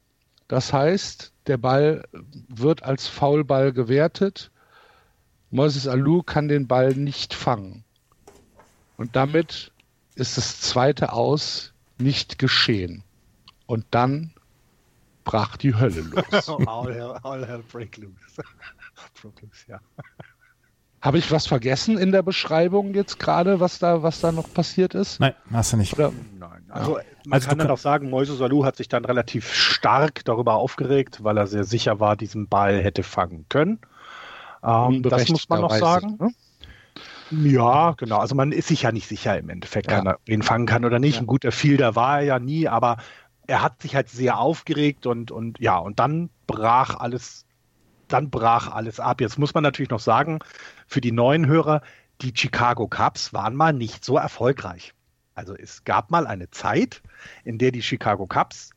[0.49, 2.05] Das heißt, der Ball
[2.49, 4.51] wird als Foulball gewertet.
[5.51, 7.85] Moises Alou kann den Ball nicht fangen.
[8.97, 9.73] Und damit
[10.14, 13.03] ist das zweite Aus nicht geschehen.
[13.67, 14.33] Und dann
[15.25, 16.49] brach die Hölle los.
[16.69, 18.14] all, hell, all hell break loose.
[19.23, 19.81] loose, ja.
[21.05, 24.95] Habe ich was vergessen in der Beschreibung jetzt gerade, was da, was da noch passiert
[24.95, 25.21] ist?
[25.21, 25.93] Nein, hast du nicht.
[25.93, 26.12] Oder?
[26.38, 26.64] Nein.
[26.71, 30.55] Also man also kann dann auch sagen, Moise Salou hat sich dann relativ stark darüber
[30.55, 33.81] aufgeregt, weil er sehr sicher war, diesen Ball hätte fangen können.
[34.62, 36.17] Ähm, das muss man noch sagen.
[36.19, 37.51] Ne?
[37.51, 38.17] Ja, genau.
[38.17, 40.03] Also man ist sich ja nicht sicher im Endeffekt, ja.
[40.03, 41.17] er ihn fangen kann oder nicht.
[41.17, 41.21] Ja.
[41.21, 42.97] Ein guter Fielder war er ja nie, aber
[43.47, 47.45] er hat sich halt sehr aufgeregt und, und ja, und dann brach alles,
[48.14, 49.20] dann brach alles ab.
[49.20, 50.38] Jetzt muss man natürlich noch sagen,
[50.87, 51.83] für die neuen Hörer,
[52.22, 54.94] die Chicago Cubs waren mal nicht so erfolgreich.
[55.35, 57.03] Also es gab mal eine Zeit,
[57.44, 58.70] in der die Chicago Cubs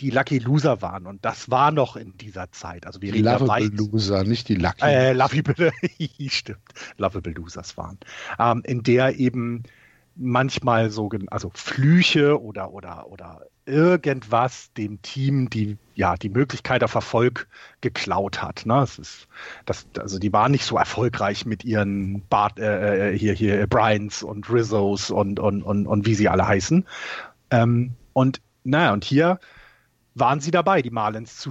[0.00, 1.06] die Lucky Loser waren.
[1.06, 2.86] Und das war noch in dieser Zeit.
[2.86, 4.82] Also wir die Lovable Loser, nicht die Lucky.
[4.82, 5.72] Äh, Lovable,
[6.28, 6.60] stimmt.
[6.96, 7.98] Lovable Losers waren.
[8.38, 9.64] Ähm, in der eben
[10.18, 16.94] manchmal so, also Flüche oder, oder, oder irgendwas dem Team die, ja, die Möglichkeit auf
[16.94, 17.48] Erfolg
[17.80, 18.66] geklaut hat.
[18.66, 18.74] Ne?
[18.74, 19.28] Das ist,
[19.66, 24.22] das, also die waren nicht so erfolgreich mit ihren Bart, äh, äh hier, hier, Bryans
[24.22, 26.86] und Rizzos und, und, und, und wie sie alle heißen.
[27.50, 29.38] Ähm, und naja, und hier
[30.14, 31.50] waren sie dabei, die Marlins zu,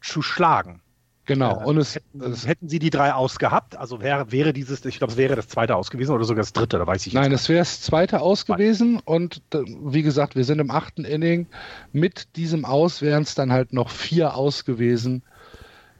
[0.00, 0.80] zu schlagen.
[1.28, 1.60] Genau.
[1.60, 4.96] Äh, und es, hätten, es, hätten sie die drei ausgehabt, also wäre, wäre dieses, ich
[4.96, 7.22] glaube, es wäre das zweite aus gewesen oder sogar das dritte, da weiß ich nicht.
[7.22, 11.46] Nein, es wäre das zweite aus gewesen und wie gesagt, wir sind im achten Inning.
[11.92, 15.22] Mit diesem Aus wären es dann halt noch vier aus gewesen,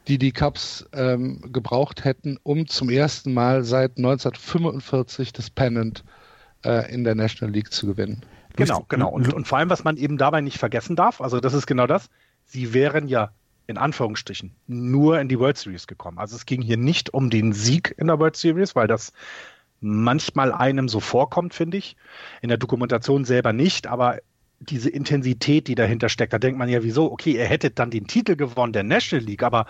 [0.09, 6.05] die die Cubs ähm, gebraucht hätten, um zum ersten Mal seit 1945 das Pennant
[6.65, 8.23] äh, in der National League zu gewinnen.
[8.57, 9.11] Genau, genau.
[9.11, 11.87] Und, und vor allem, was man eben dabei nicht vergessen darf, also das ist genau
[11.87, 12.09] das,
[12.47, 13.33] sie wären ja
[13.69, 16.19] in Anführungsstrichen nur in die World Series gekommen.
[16.19, 19.13] Also es ging hier nicht um den Sieg in der World Series, weil das
[19.81, 21.95] manchmal einem so vorkommt, finde ich.
[22.41, 24.19] In der Dokumentation selber nicht, aber
[24.59, 27.13] diese Intensität, die dahinter steckt, da denkt man ja, wieso?
[27.13, 29.67] Okay, ihr hättet dann den Titel gewonnen der National League, aber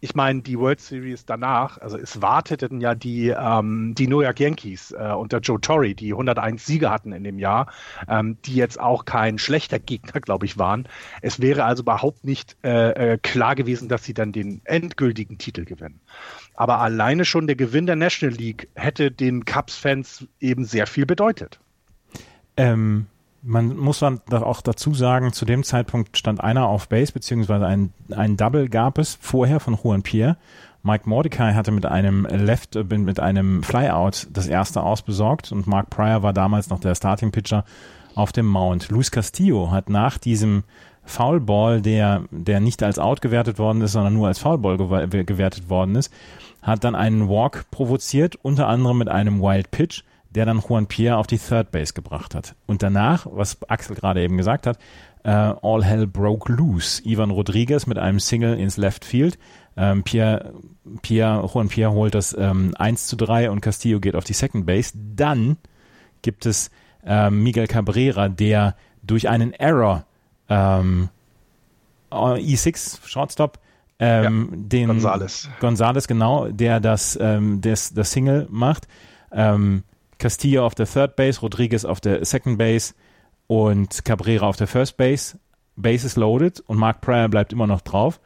[0.00, 4.38] ich meine, die World Series danach, also es warteten ja die, ähm, die New York
[4.38, 7.72] Yankees äh, unter Joe Torre, die 101 Siege hatten in dem Jahr,
[8.08, 10.86] ähm, die jetzt auch kein schlechter Gegner, glaube ich, waren.
[11.20, 15.64] Es wäre also überhaupt nicht äh, äh, klar gewesen, dass sie dann den endgültigen Titel
[15.64, 16.00] gewinnen.
[16.54, 21.58] Aber alleine schon der Gewinn der National League hätte den Cubs-Fans eben sehr viel bedeutet.
[22.56, 23.06] Ähm,
[23.42, 27.92] Man muss dann auch dazu sagen, zu dem Zeitpunkt stand einer auf Base, beziehungsweise ein,
[28.14, 30.36] ein Double gab es vorher von Juan Pierre.
[30.82, 35.90] Mike Mordecai hatte mit einem Left, äh, mit einem Flyout das erste ausbesorgt und Mark
[35.90, 37.64] Pryor war damals noch der Starting Pitcher
[38.14, 38.90] auf dem Mount.
[38.90, 40.64] Luis Castillo hat nach diesem
[41.04, 45.94] Foulball, der, der nicht als Out gewertet worden ist, sondern nur als Foulball gewertet worden
[45.94, 46.12] ist,
[46.60, 51.16] hat dann einen Walk provoziert, unter anderem mit einem Wild Pitch der dann Juan Pierre
[51.16, 52.54] auf die Third Base gebracht hat.
[52.66, 54.78] Und danach, was Axel gerade eben gesagt hat,
[55.24, 57.02] äh, All Hell broke loose.
[57.04, 59.38] Ivan Rodriguez mit einem Single ins Left Field.
[59.76, 60.52] Ähm, Pierre,
[61.02, 64.66] Pierre, Juan Pierre holt das ähm, 1 zu 3 und Castillo geht auf die Second
[64.66, 64.92] Base.
[64.94, 65.56] Dann
[66.22, 66.70] gibt es
[67.04, 70.04] ähm, Miguel Cabrera, der durch einen Error
[70.48, 71.08] ähm,
[72.10, 73.58] E6 Shortstop
[73.98, 75.48] ähm, ja, den Gonzales.
[75.60, 78.86] Gonzales genau, der das, ähm, das, das Single macht.
[79.32, 79.82] Ähm,
[80.18, 82.94] Castillo auf der Third Base, Rodriguez auf der Second Base
[83.46, 85.38] und Cabrera auf der First Base.
[85.76, 88.20] Base is loaded und Mark Pryor bleibt immer noch drauf.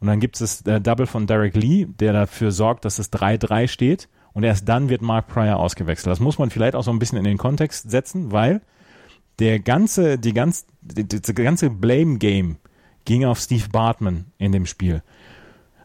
[0.00, 3.12] Und dann gibt es das äh, Double von Derek Lee, der dafür sorgt, dass es
[3.12, 4.08] 3-3 steht.
[4.32, 6.12] Und erst dann wird Mark Pryor ausgewechselt.
[6.12, 8.60] Das muss man vielleicht auch so ein bisschen in den Kontext setzen, weil
[9.38, 12.56] der ganze, die ganz, das ganze Blame Game
[13.04, 15.02] ging auf Steve Bartman in dem Spiel.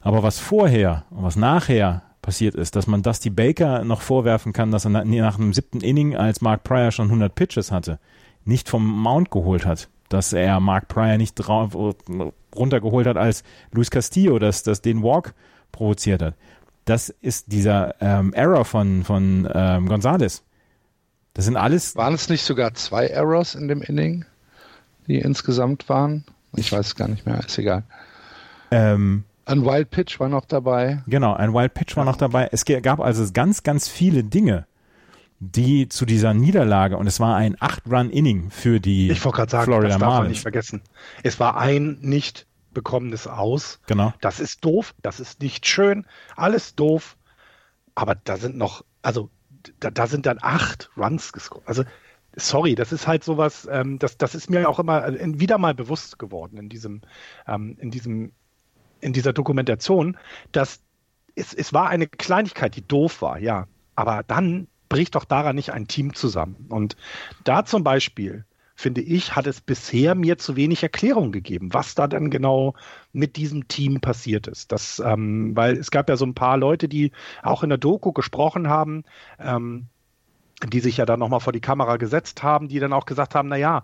[0.02, 4.72] Aber was vorher und was nachher passiert ist, dass man Dusty Baker noch vorwerfen kann,
[4.72, 8.00] dass er nach, einem siebten Inning, als Mark Pryor schon 100 Pitches hatte,
[8.46, 11.76] nicht vom Mount geholt hat, dass er Mark Pryor nicht drauf,
[12.56, 15.36] runtergeholt hat, als Luis Castillo das, das den Walk
[15.72, 16.34] provoziert hat.
[16.86, 20.44] Das ist dieser ähm, Error von, von ähm, Gonzales.
[21.34, 21.96] Das sind alles.
[21.96, 24.26] Waren es nicht sogar zwei Errors in dem Inning,
[25.08, 26.26] die insgesamt waren?
[26.56, 27.84] Ich weiß es gar nicht mehr, ist egal.
[28.72, 31.04] Ähm, ein Wild Pitch war noch dabei.
[31.08, 32.50] Genau, ein Wild Pitch war noch dabei.
[32.52, 34.66] Es gab also ganz, ganz viele Dinge,
[35.40, 39.98] die zu dieser Niederlage und es war ein Acht-Run-Inning für die ich sagen, Florida das
[39.98, 40.20] darf Marlins.
[40.20, 40.82] man nicht vergessen.
[41.24, 43.80] Es war ein nicht bekommenes Aus.
[43.88, 44.14] Genau.
[44.22, 47.18] Das ist doof, das ist nicht schön, alles doof.
[47.96, 49.30] Aber da sind noch, also
[49.80, 51.68] da, da sind dann acht Runs gescored.
[51.68, 51.84] Also
[52.36, 55.76] sorry, das ist halt sowas, ähm, das, das ist mir auch immer äh, wieder mal
[55.76, 57.02] bewusst geworden in diesem,
[57.48, 58.32] ähm, in diesem
[59.04, 60.18] in dieser Dokumentation,
[60.52, 60.82] dass
[61.36, 63.68] es, es war eine Kleinigkeit, die doof war, ja.
[63.96, 66.68] Aber dann bricht doch daran nicht ein Team zusammen.
[66.70, 66.96] Und
[67.44, 72.08] da zum Beispiel, finde ich, hat es bisher mir zu wenig Erklärung gegeben, was da
[72.08, 72.74] dann genau
[73.12, 74.72] mit diesem Team passiert ist.
[74.72, 77.12] Das, ähm, weil es gab ja so ein paar Leute, die
[77.42, 79.04] auch in der Doku gesprochen haben,
[79.40, 79.88] ähm,
[80.70, 83.50] die sich ja dann nochmal vor die Kamera gesetzt haben, die dann auch gesagt haben,
[83.50, 83.84] na ja,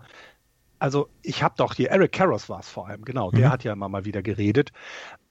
[0.80, 3.52] also ich habe doch hier, Eric Karros war es vor allem, genau, der mhm.
[3.52, 4.72] hat ja immer mal wieder geredet,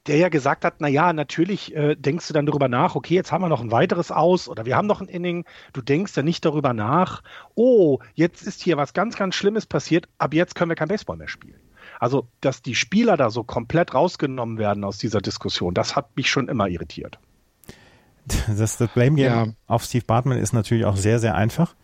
[0.05, 3.43] der ja gesagt hat, naja, natürlich äh, denkst du dann darüber nach, okay, jetzt haben
[3.43, 6.45] wir noch ein weiteres aus oder wir haben noch ein Inning, du denkst ja nicht
[6.45, 7.21] darüber nach,
[7.55, 11.17] oh, jetzt ist hier was ganz, ganz Schlimmes passiert, ab jetzt können wir kein Baseball
[11.17, 11.59] mehr spielen.
[11.99, 16.29] Also, dass die Spieler da so komplett rausgenommen werden aus dieser Diskussion, das hat mich
[16.29, 17.19] schon immer irritiert.
[18.47, 19.47] Das, das Blame Game ja.
[19.65, 21.75] auf Steve Bartman ist natürlich auch sehr, sehr einfach.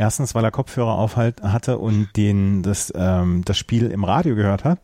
[0.00, 4.64] Erstens, weil er Kopfhörer aufhalt hatte und den, das, ähm, das Spiel im Radio gehört
[4.64, 4.80] hat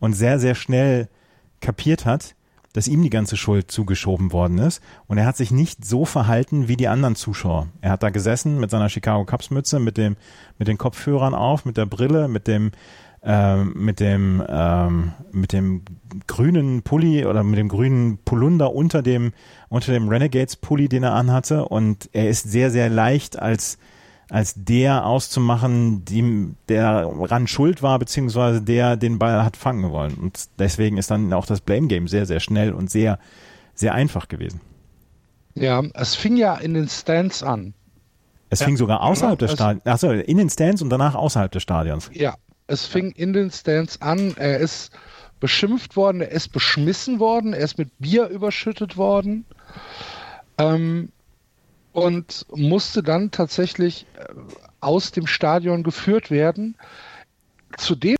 [0.00, 1.10] und sehr, sehr schnell
[1.60, 2.34] kapiert hat,
[2.72, 4.80] dass ihm die ganze Schuld zugeschoben worden ist.
[5.06, 7.68] Und er hat sich nicht so verhalten wie die anderen Zuschauer.
[7.82, 10.16] Er hat da gesessen mit seiner Chicago Cubs Mütze, mit dem,
[10.58, 12.72] mit den Kopfhörern auf, mit der Brille, mit dem,
[13.22, 15.82] ähm, mit dem, ähm, mit dem
[16.26, 19.34] grünen Pulli oder mit dem grünen Polunder unter dem,
[19.68, 21.66] unter dem Renegades Pulli, den er anhatte.
[21.66, 23.76] Und er ist sehr, sehr leicht als,
[24.30, 30.14] als der auszumachen, dem, der ran schuld war, beziehungsweise der den Ball hat fangen wollen.
[30.14, 33.18] Und deswegen ist dann auch das Blame Game sehr, sehr schnell und sehr,
[33.74, 34.60] sehr einfach gewesen.
[35.54, 37.74] Ja, es fing ja in den Stands an.
[38.50, 41.62] Es ja, fing sogar außerhalb des Stadions, achso, in den Stands und danach außerhalb des
[41.62, 42.10] Stadions.
[42.12, 42.34] Ja,
[42.66, 44.34] es fing in den Stands an.
[44.36, 44.92] Er ist
[45.40, 49.44] beschimpft worden, er ist beschmissen worden, er ist mit Bier überschüttet worden.
[50.58, 51.10] Ähm,
[51.94, 54.26] und musste dann tatsächlich äh,
[54.80, 56.76] aus dem Stadion geführt werden.
[57.78, 58.16] Zu dem,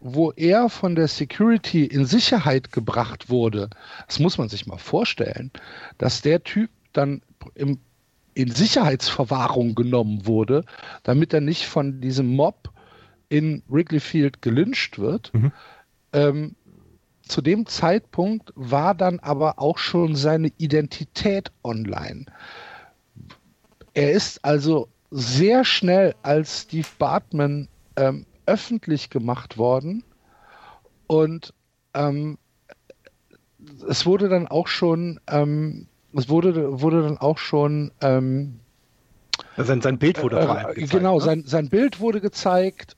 [0.00, 3.70] wo er von der Security in Sicherheit gebracht wurde,
[4.06, 5.50] das muss man sich mal vorstellen,
[5.96, 7.22] dass der Typ dann
[7.54, 7.78] im,
[8.34, 10.64] in Sicherheitsverwahrung genommen wurde,
[11.04, 12.70] damit er nicht von diesem Mob
[13.30, 15.32] in Wrigley Field gelyncht wird.
[15.32, 15.52] Mhm.
[16.12, 16.54] Ähm,
[17.22, 22.26] zu dem Zeitpunkt war dann aber auch schon seine Identität online.
[23.94, 30.02] Er ist also sehr schnell als Steve Bartman ähm, öffentlich gemacht worden
[31.06, 31.52] und
[31.94, 32.38] ähm,
[33.88, 38.58] es wurde dann auch schon, ähm, es wurde, wurde dann auch schon ähm,
[39.56, 40.90] Sein, sein Bild wurde äh, gezeigt.
[40.90, 41.20] Genau, ne?
[41.20, 42.96] sein, sein Bild wurde gezeigt.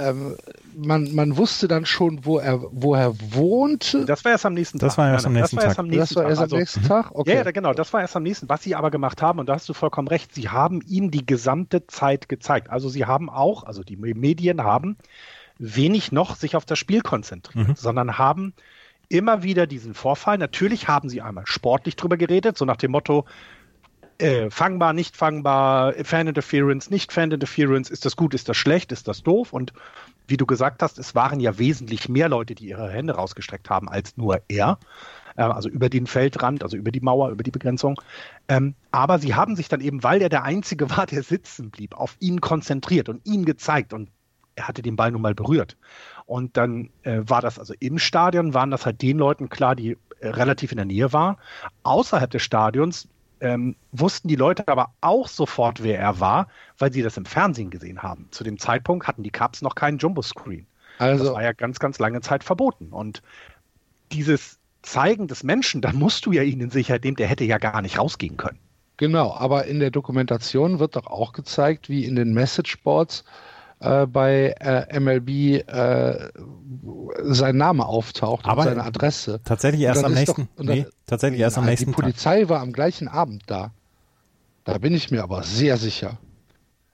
[0.00, 0.36] Ähm,
[0.76, 4.04] man, man wusste dann schon, wo er, wo er wohnte.
[4.04, 4.88] Das war erst am nächsten Tag.
[4.88, 5.76] Das war erst am nächsten Tag.
[5.76, 7.10] Das war erst am nächsten Tag?
[7.12, 7.34] Okay.
[7.34, 8.48] Ja, ja, genau, das war erst am nächsten.
[8.48, 11.26] Was sie aber gemacht haben, und da hast du vollkommen recht, sie haben ihm die
[11.26, 12.70] gesamte Zeit gezeigt.
[12.70, 14.96] Also sie haben auch, also die Medien haben
[15.58, 17.74] wenig noch sich auf das Spiel konzentriert, mhm.
[17.76, 18.54] sondern haben
[19.08, 20.38] immer wieder diesen Vorfall.
[20.38, 23.26] Natürlich haben sie einmal sportlich drüber geredet, so nach dem Motto,
[24.20, 28.92] äh, fangbar, nicht fangbar, Fan Interference, nicht Fan Interference, ist das gut, ist das schlecht,
[28.92, 29.52] ist das doof?
[29.52, 29.72] Und
[30.28, 33.88] wie du gesagt hast, es waren ja wesentlich mehr Leute, die ihre Hände rausgestreckt haben,
[33.88, 34.78] als nur er.
[35.36, 38.00] Äh, also über den Feldrand, also über die Mauer, über die Begrenzung.
[38.48, 41.96] Ähm, aber sie haben sich dann eben, weil er der Einzige war, der sitzen blieb,
[41.96, 44.10] auf ihn konzentriert und ihn gezeigt und
[44.56, 45.76] er hatte den Ball nun mal berührt.
[46.26, 49.96] Und dann äh, war das also im Stadion, waren das halt den Leuten klar, die
[50.20, 51.36] äh, relativ in der Nähe waren.
[51.82, 53.08] Außerhalb des Stadions
[53.40, 56.48] ähm, wussten die Leute aber auch sofort, wer er war,
[56.78, 58.28] weil sie das im Fernsehen gesehen haben.
[58.30, 60.66] Zu dem Zeitpunkt hatten die Cubs noch keinen Jumbo-Screen.
[60.98, 62.88] Also, das war ja ganz, ganz lange Zeit verboten.
[62.90, 63.22] Und
[64.12, 67.58] dieses Zeigen des Menschen, da musst du ja ihn in Sicherheit nehmen, der hätte ja
[67.58, 68.58] gar nicht rausgehen können.
[68.96, 73.24] Genau, aber in der Dokumentation wird doch auch gezeigt, wie in den Messageboards äh,
[73.80, 76.28] bei äh, MLB äh,
[77.22, 79.40] sein Name auftaucht aber und seine Adresse.
[79.44, 80.48] Tatsächlich erst am nächsten.
[80.56, 81.90] Doch, nee, tatsächlich erst am nächsten.
[81.90, 82.48] Die Polizei Tag.
[82.50, 83.72] war am gleichen Abend da.
[84.64, 86.18] Da bin ich mir aber sehr sicher.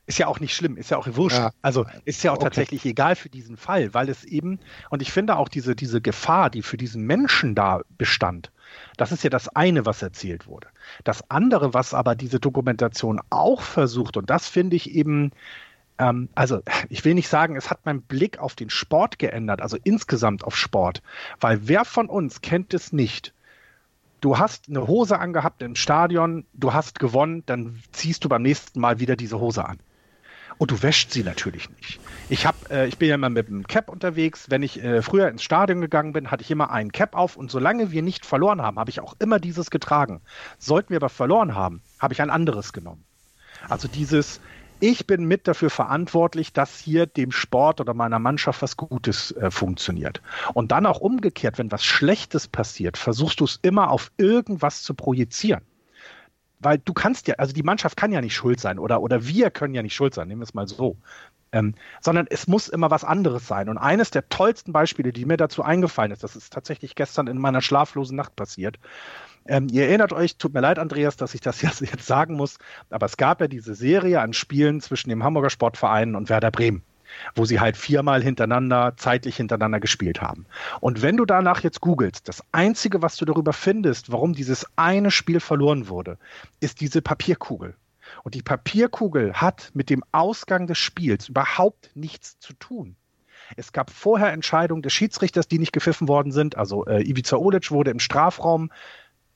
[0.07, 1.39] Ist ja auch nicht schlimm, ist ja auch wurscht.
[1.39, 1.51] Ja.
[1.63, 2.45] Also ist ja auch okay.
[2.45, 6.49] tatsächlich egal für diesen Fall, weil es eben, und ich finde auch diese, diese Gefahr,
[6.49, 8.53] die für diesen Menschen da bestand,
[8.97, 10.69] das ist ja das eine, was erzählt wurde.
[11.03, 15.33] Das andere, was aber diese Dokumentation auch versucht, und das finde ich eben
[15.99, 19.77] ähm, also ich will nicht sagen, es hat meinen Blick auf den Sport geändert, also
[19.83, 21.03] insgesamt auf Sport,
[21.41, 23.33] weil wer von uns kennt es nicht?
[24.21, 28.81] Du hast eine Hose angehabt im Stadion, du hast gewonnen, dann ziehst du beim nächsten
[28.81, 29.79] Mal wieder diese Hose an.
[30.59, 32.01] Und du wäscht sie natürlich nicht.
[32.29, 34.49] Ich hab, äh, ich bin ja immer mit einem Cap unterwegs.
[34.49, 37.51] Wenn ich äh, früher ins Stadion gegangen bin, hatte ich immer einen Cap auf und
[37.51, 40.23] solange wir nicht verloren haben, habe ich auch immer dieses getragen.
[40.59, 43.05] Sollten wir aber verloren haben, habe ich ein anderes genommen.
[43.69, 44.41] Also dieses,
[44.81, 49.51] ich bin mit dafür verantwortlich, dass hier dem Sport oder meiner Mannschaft was Gutes äh,
[49.51, 50.21] funktioniert.
[50.55, 54.95] Und dann auch umgekehrt, wenn was Schlechtes passiert, versuchst du es immer auf irgendwas zu
[54.95, 55.63] projizieren.
[56.59, 59.51] Weil du kannst ja, also die Mannschaft kann ja nicht schuld sein oder, oder wir
[59.51, 60.97] können ja nicht schuld sein, nehmen wir es mal so.
[61.57, 63.71] Ähm, sondern es muss immer was anderes sein.
[63.71, 67.39] Und eines der tollsten Beispiele, die mir dazu eingefallen ist, das ist tatsächlich gestern in
[67.39, 68.79] meiner schlaflosen Nacht passiert,
[69.47, 72.59] ähm, ihr erinnert euch, tut mir leid, Andreas, dass ich das jetzt, jetzt sagen muss,
[72.91, 76.83] aber es gab ja diese Serie an Spielen zwischen dem Hamburger Sportverein und Werder Bremen
[77.35, 80.45] wo sie halt viermal hintereinander, zeitlich hintereinander gespielt haben.
[80.81, 85.11] Und wenn du danach jetzt googelst, das Einzige, was du darüber findest, warum dieses eine
[85.11, 86.19] Spiel verloren wurde,
[86.61, 87.75] ist diese Papierkugel.
[88.27, 92.97] Und die Papierkugel hat mit dem Ausgang des Spiels überhaupt nichts zu tun.
[93.55, 96.57] Es gab vorher Entscheidungen des Schiedsrichters, die nicht gepfiffen worden sind.
[96.57, 98.73] Also äh, Ivica Olic wurde im Strafraum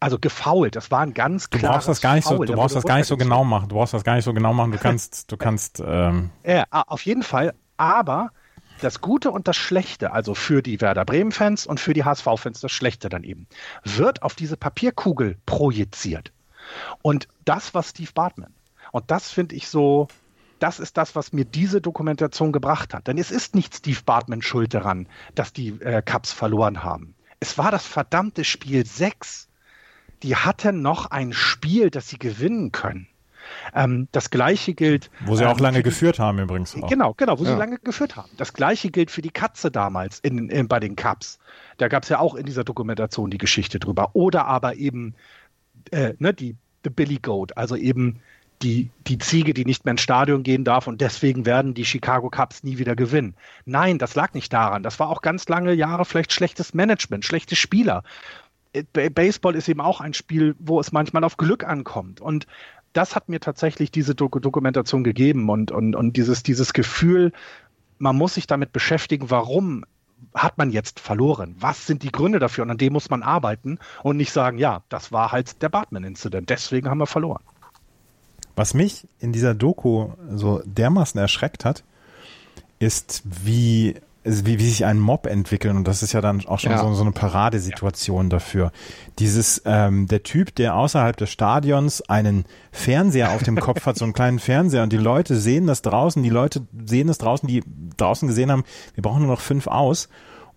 [0.01, 0.75] also gefault.
[0.75, 2.39] Das war ein ganz klares Du brauchst das gar nicht Foul.
[2.39, 3.69] so, du brauchst das gar nicht so genau machen.
[3.69, 4.73] Du brauchst das gar nicht so genau machen.
[4.73, 5.81] Du kannst, du kannst.
[5.87, 7.55] Ähm ja, auf jeden Fall.
[7.77, 8.33] Aber
[8.81, 12.73] das Gute und das Schlechte, also für die Werder Bremen-Fans und für die HSV-Fans das
[12.73, 13.47] Schlechte dann eben,
[13.85, 16.33] wird auf diese Papierkugel projiziert.
[17.03, 18.53] Und das war Steve Bartman.
[18.93, 20.09] Und das finde ich so,
[20.59, 23.07] das ist das, was mir diese Dokumentation gebracht hat.
[23.07, 27.15] Denn es ist nicht Steve Bartman schuld daran, dass die äh, Cups verloren haben.
[27.41, 29.51] Es war das verdammte Spiel 6
[30.23, 33.07] die hatten noch ein Spiel, das sie gewinnen können.
[33.75, 35.11] Ähm, das gleiche gilt.
[35.25, 36.77] Wo sie ähm, auch lange die, geführt haben übrigens.
[36.77, 36.89] Auch.
[36.89, 37.53] Genau, genau, wo ja.
[37.53, 38.31] sie lange geführt haben.
[38.37, 41.39] Das gleiche gilt für die Katze damals in, in bei den Cups.
[41.79, 44.11] Da gab es ja auch in dieser Dokumentation die Geschichte drüber.
[44.13, 45.15] Oder aber eben
[45.91, 48.21] äh, ne, die the Billy Goat, also eben
[48.63, 52.29] die, die Ziege, die nicht mehr ins Stadion gehen darf und deswegen werden die Chicago
[52.29, 53.35] Cubs nie wieder gewinnen.
[53.65, 54.83] Nein, das lag nicht daran.
[54.83, 58.03] Das war auch ganz lange Jahre vielleicht schlechtes Management, schlechte Spieler.
[58.93, 62.21] Baseball ist eben auch ein Spiel, wo es manchmal auf Glück ankommt.
[62.21, 62.47] Und
[62.93, 67.33] das hat mir tatsächlich diese Dok Dokumentation gegeben und, und, und dieses, dieses Gefühl,
[67.99, 69.85] man muss sich damit beschäftigen, warum
[70.35, 71.57] hat man jetzt verloren?
[71.59, 72.63] Was sind die Gründe dafür?
[72.63, 76.51] Und an dem muss man arbeiten und nicht sagen, ja, das war halt der Bartman-Incident,
[76.51, 77.43] deswegen haben wir verloren.
[78.57, 81.85] Was mich in dieser Doku so dermaßen erschreckt hat,
[82.79, 86.73] ist, wie wie, wie sich ein Mob entwickeln und das ist ja dann auch schon
[86.73, 86.79] ja.
[86.79, 88.31] so, so eine Paradesituation ja.
[88.31, 88.71] dafür.
[89.19, 94.05] Dieses, ähm, der Typ, der außerhalb des Stadions einen Fernseher auf dem Kopf hat, so
[94.05, 97.63] einen kleinen Fernseher und die Leute sehen das draußen, die Leute sehen das draußen, die
[97.97, 100.11] draußen gesehen haben, wir brauchen nur noch fünf aus,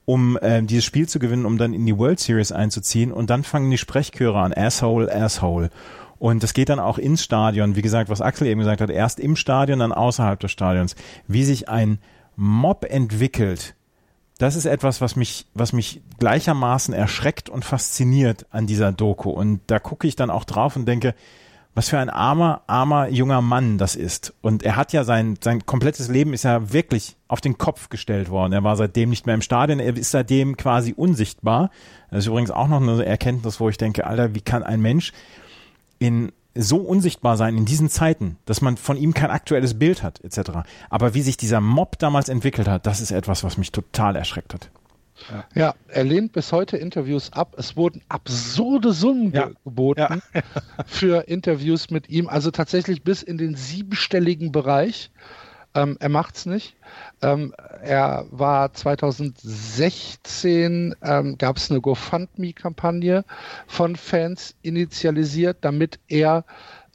[0.03, 3.43] um äh, dieses Spiel zu gewinnen, um dann in die World Series einzuziehen und dann
[3.45, 5.69] fangen die Sprechchöre an, Asshole, Asshole.
[6.23, 7.75] Und das geht dann auch ins Stadion.
[7.75, 10.95] Wie gesagt, was Axel eben gesagt hat, erst im Stadion, dann außerhalb des Stadions.
[11.27, 11.99] Wie sich ein
[12.37, 13.75] Mob entwickelt,
[14.37, 19.31] das ist etwas, was mich, was mich gleichermaßen erschreckt und fasziniert an dieser Doku.
[19.31, 21.13] Und da gucke ich dann auch drauf und denke,
[21.75, 24.33] was für ein armer, armer junger Mann das ist.
[24.39, 28.29] Und er hat ja sein, sein komplettes Leben ist ja wirklich auf den Kopf gestellt
[28.29, 28.53] worden.
[28.53, 31.69] Er war seitdem nicht mehr im Stadion, er ist seitdem quasi unsichtbar.
[32.09, 35.11] Das ist übrigens auch noch eine Erkenntnis, wo ich denke, Alter, wie kann ein Mensch
[36.03, 40.23] in so unsichtbar sein in diesen Zeiten, dass man von ihm kein aktuelles Bild hat,
[40.23, 40.51] etc.
[40.89, 44.53] Aber wie sich dieser Mob damals entwickelt hat, das ist etwas, was mich total erschreckt
[44.53, 44.69] hat.
[45.55, 45.75] Ja.
[45.87, 47.55] er lehnt bis heute Interviews ab.
[47.57, 49.51] Es wurden absurde Summen ja.
[49.63, 50.41] geboten ja.
[50.85, 55.11] für Interviews mit ihm, also tatsächlich bis in den siebenstelligen Bereich.
[55.75, 56.75] Ähm, er macht's nicht.
[57.21, 63.25] Ähm, er war 2016, ähm, gab es eine GoFundMe-Kampagne
[63.67, 66.45] von Fans initialisiert, damit er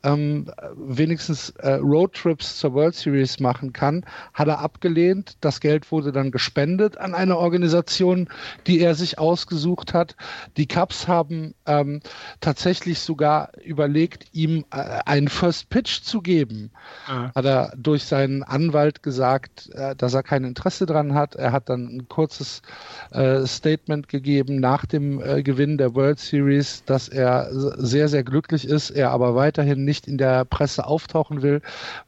[0.05, 0.47] ähm,
[0.77, 5.37] wenigstens äh, Roadtrips zur World Series machen kann, hat er abgelehnt.
[5.41, 8.29] Das Geld wurde dann gespendet an eine Organisation,
[8.67, 10.15] die er sich ausgesucht hat.
[10.57, 12.01] Die Cubs haben ähm,
[12.41, 16.71] tatsächlich sogar überlegt, ihm äh, einen First Pitch zu geben.
[17.09, 17.33] Mhm.
[17.35, 21.35] Hat er durch seinen Anwalt gesagt, äh, dass er kein Interesse dran hat.
[21.35, 22.63] Er hat dann ein kurzes
[23.11, 28.69] äh, Statement gegeben nach dem äh, Gewinn der World Series, dass er sehr, sehr glücklich
[28.69, 31.63] ist, er aber weiterhin nicht in der Presse auftauchen will,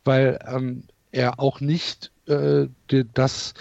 [0.05, 3.55] weil ähm, er auch nicht äh, die, das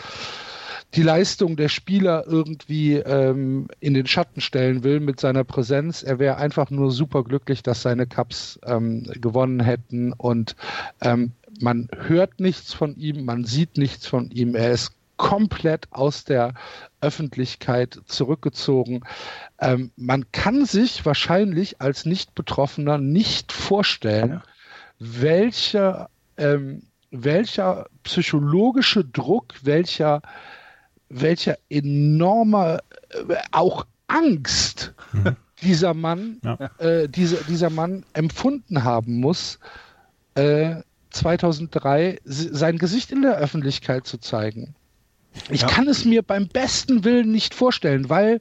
[0.95, 6.01] die Leistung der Spieler irgendwie ähm, in den Schatten stellen will mit seiner Präsenz.
[6.01, 10.55] Er wäre einfach nur super glücklich, dass seine Cups ähm, gewonnen hätten und
[11.01, 14.55] ähm, man hört nichts von ihm, man sieht nichts von ihm.
[14.55, 16.53] Er ist komplett aus der
[17.01, 19.01] Öffentlichkeit zurückgezogen.
[19.59, 24.41] Ähm, man kann sich wahrscheinlich als Nicht-Betroffener nicht vorstellen,
[24.97, 30.21] welcher, ähm, welcher psychologische Druck, welcher,
[31.09, 35.35] welcher enorme, äh, auch Angst mhm.
[35.61, 36.69] dieser Mann, ja.
[36.77, 39.59] äh, dieser, dieser Mann empfunden haben muss,
[40.35, 40.75] äh,
[41.09, 44.75] 2003 sein Gesicht in der Öffentlichkeit zu zeigen.
[45.49, 45.67] Ich ja.
[45.67, 48.39] kann es mir beim besten Willen nicht vorstellen, weil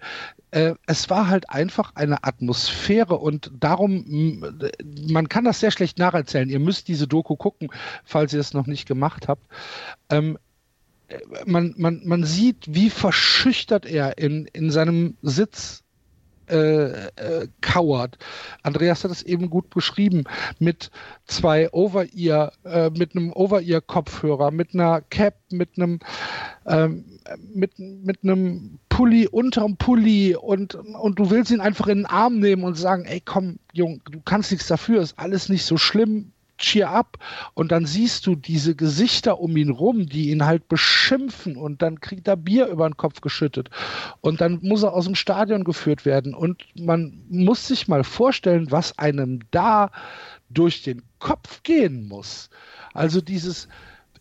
[0.50, 4.42] äh, es war halt einfach eine Atmosphäre und darum,
[5.08, 6.48] man kann das sehr schlecht nacherzählen.
[6.48, 7.68] Ihr müsst diese Doku gucken,
[8.04, 9.46] falls ihr es noch nicht gemacht habt.
[10.08, 10.38] Ähm,
[11.08, 15.82] äh, man, man, man sieht, wie verschüchtert er in, in seinem Sitz
[16.50, 18.18] äh, äh, kauert.
[18.62, 20.24] Andreas hat es eben gut beschrieben
[20.58, 20.90] mit
[21.26, 26.00] zwei Over-Ear, äh, mit einem Over-Ear-Kopfhörer, mit einer Cap, mit einem
[26.66, 27.04] ähm,
[27.54, 32.40] mit, mit einem Pulli unterm Pulli und, und du willst ihn einfach in den Arm
[32.40, 36.32] nehmen und sagen, ey komm, Jung, du kannst nichts dafür, ist alles nicht so schlimm,
[36.58, 37.18] cheer up.
[37.54, 42.00] Und dann siehst du diese Gesichter um ihn rum, die ihn halt beschimpfen und dann
[42.00, 43.70] kriegt er Bier über den Kopf geschüttet.
[44.20, 46.34] Und dann muss er aus dem Stadion geführt werden.
[46.34, 49.90] Und man muss sich mal vorstellen, was einem da
[50.50, 52.50] durch den Kopf gehen muss.
[52.94, 53.68] Also dieses,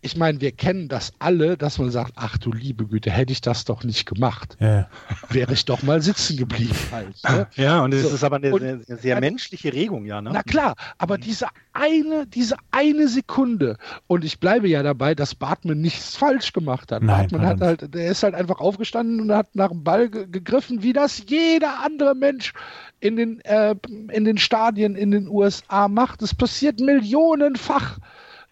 [0.02, 3.42] ich meine, wir kennen das alle, dass man sagt, ach du liebe Güte, hätte ich
[3.42, 4.58] das doch nicht gemacht.
[4.60, 4.88] Ja.
[5.30, 6.76] Wäre ich doch mal sitzen geblieben.
[6.92, 7.48] Halt, ne?
[7.56, 8.16] Ja, und es so.
[8.16, 10.22] ist aber eine, eine sehr und, menschliche Regung, ja.
[10.22, 10.32] Ne?
[10.34, 11.22] Na klar, aber mhm.
[11.22, 13.78] diese eine, diese eine Sekunde,
[14.08, 17.04] und ich bleibe ja dabei, dass Bartman nichts falsch gemacht hat.
[17.04, 20.84] Nein, Bartman hat halt, der ist halt einfach aufgestanden und hat nach dem Ball gegriffen,
[20.84, 22.54] wie das jeder andere Mensch
[23.00, 23.76] in den, äh,
[24.12, 26.22] in den Stadien in den USA macht.
[26.22, 28.00] Es passiert millionenfach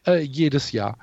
[0.06, 0.98] äh, jedes Jahr.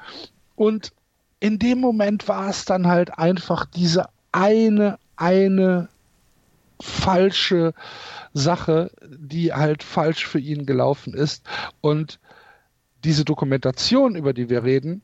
[0.62, 0.92] Und
[1.40, 5.88] in dem Moment war es dann halt einfach diese eine, eine
[6.80, 7.74] falsche
[8.32, 11.44] Sache, die halt falsch für ihn gelaufen ist.
[11.80, 12.20] Und
[13.02, 15.02] diese Dokumentation, über die wir reden,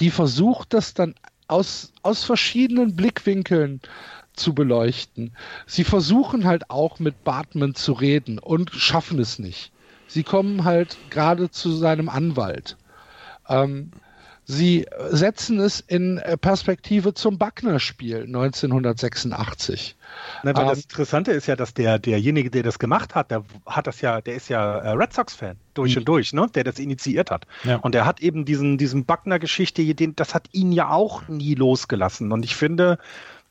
[0.00, 1.14] die versucht das dann
[1.46, 3.82] aus, aus verschiedenen Blickwinkeln
[4.32, 5.30] zu beleuchten.
[5.64, 9.70] Sie versuchen halt auch mit Bartman zu reden und schaffen es nicht.
[10.08, 12.76] Sie kommen halt gerade zu seinem Anwalt.
[13.48, 13.92] Ähm,
[14.46, 19.96] Sie setzen es in Perspektive zum Buckner-Spiel 1986.
[20.42, 23.30] Na, weil um, das ähm, Interessante ist ja, dass der, derjenige, der das gemacht hat,
[23.30, 26.00] der hat das ja, der ist ja äh, Red Sox-Fan durch mhm.
[26.00, 26.46] und durch, ne?
[26.54, 27.46] Der das initiiert hat.
[27.64, 27.76] Ja.
[27.76, 29.82] Und der hat eben diesen, diesen Buckner-Geschichte,
[30.14, 32.30] das hat ihn ja auch nie losgelassen.
[32.30, 32.98] Und ich finde,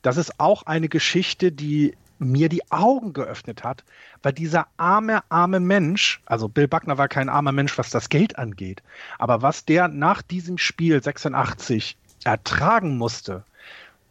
[0.04, 3.84] das ist auch eine Geschichte, die mir die Augen geöffnet hat,
[4.21, 8.38] weil dieser arme, arme Mensch, also Bill Buckner war kein armer Mensch, was das Geld
[8.38, 8.84] angeht,
[9.19, 13.43] aber was der nach diesem Spiel 86 ertragen musste,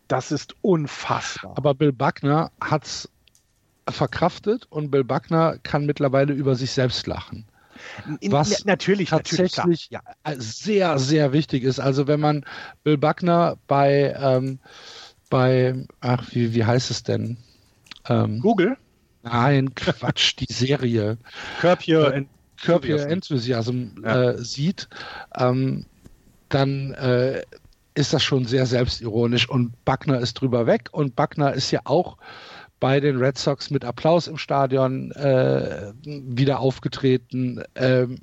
[0.09, 1.55] das ist unfassbar.
[1.57, 3.09] Aber Bill Buckner hat's
[3.89, 7.47] verkraftet und Bill Buckner kann mittlerweile über sich selbst lachen.
[8.29, 10.01] Was natürlich tatsächlich natürlich, ja.
[10.37, 11.81] sehr, sehr wichtig ist.
[11.81, 12.45] Also wenn man
[12.85, 14.59] Bill Buckner bei, ähm,
[15.31, 17.39] bei ach, wie, wie heißt es denn?
[18.09, 18.77] Ähm, Google?
[19.23, 21.19] Nein, Quatsch, die Serie.
[21.61, 22.25] Curb Your, äh,
[22.61, 24.31] Curb Your Enthusiasm ja.
[24.31, 24.89] äh, sieht,
[25.37, 25.87] ähm,
[26.49, 27.43] dann äh,
[27.95, 32.17] ist das schon sehr selbstironisch und Buckner ist drüber weg und Buckner ist ja auch
[32.81, 37.63] bei den Red Sox mit Applaus im Stadion äh, wieder aufgetreten.
[37.77, 38.19] Ähm,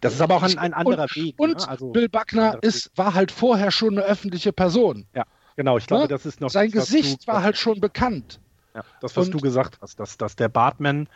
[0.00, 1.34] das ist aber auch ein, ein anderer und, Weg.
[1.38, 1.68] Und ne?
[1.68, 5.06] also, Bill Buckner ist, war halt vorher schon eine öffentliche Person.
[5.14, 5.24] Ja,
[5.56, 5.78] genau.
[5.78, 6.08] Ich glaube, ne?
[6.08, 6.50] das ist noch.
[6.50, 8.40] Sein das, Gesicht du, war halt schon bekannt.
[8.74, 11.08] Ja, das, was und, du gesagt hast, dass, dass der Bartman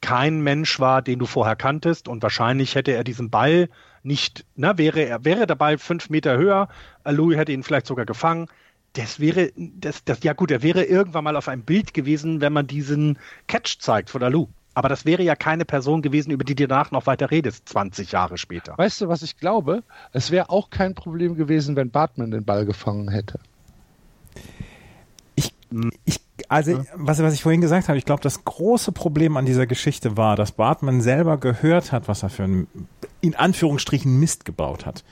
[0.00, 3.70] kein Mensch war, den du vorher kanntest und wahrscheinlich hätte er diesen Ball
[4.02, 6.68] nicht, ne, wäre er, wäre der Ball fünf Meter höher,
[7.06, 8.48] Louis hätte ihn vielleicht sogar gefangen,
[8.92, 12.52] das wäre, das, das, ja gut, er wäre irgendwann mal auf einem Bild gewesen, wenn
[12.52, 14.46] man diesen Catch zeigt von Alu.
[14.74, 18.12] Aber das wäre ja keine Person gewesen, über die du danach noch weiter redest, 20
[18.12, 18.76] Jahre später.
[18.76, 19.84] Weißt du, was ich glaube?
[20.12, 23.38] Es wäre auch kein Problem gewesen, wenn Bartman den Ball gefangen hätte.
[26.04, 29.66] Ich, also, was, was ich vorhin gesagt habe, ich glaube, das große Problem an dieser
[29.66, 32.66] Geschichte war, dass Bartman selber gehört hat, was er für einen,
[33.20, 35.04] in Anführungsstrichen, Mist gebaut hat.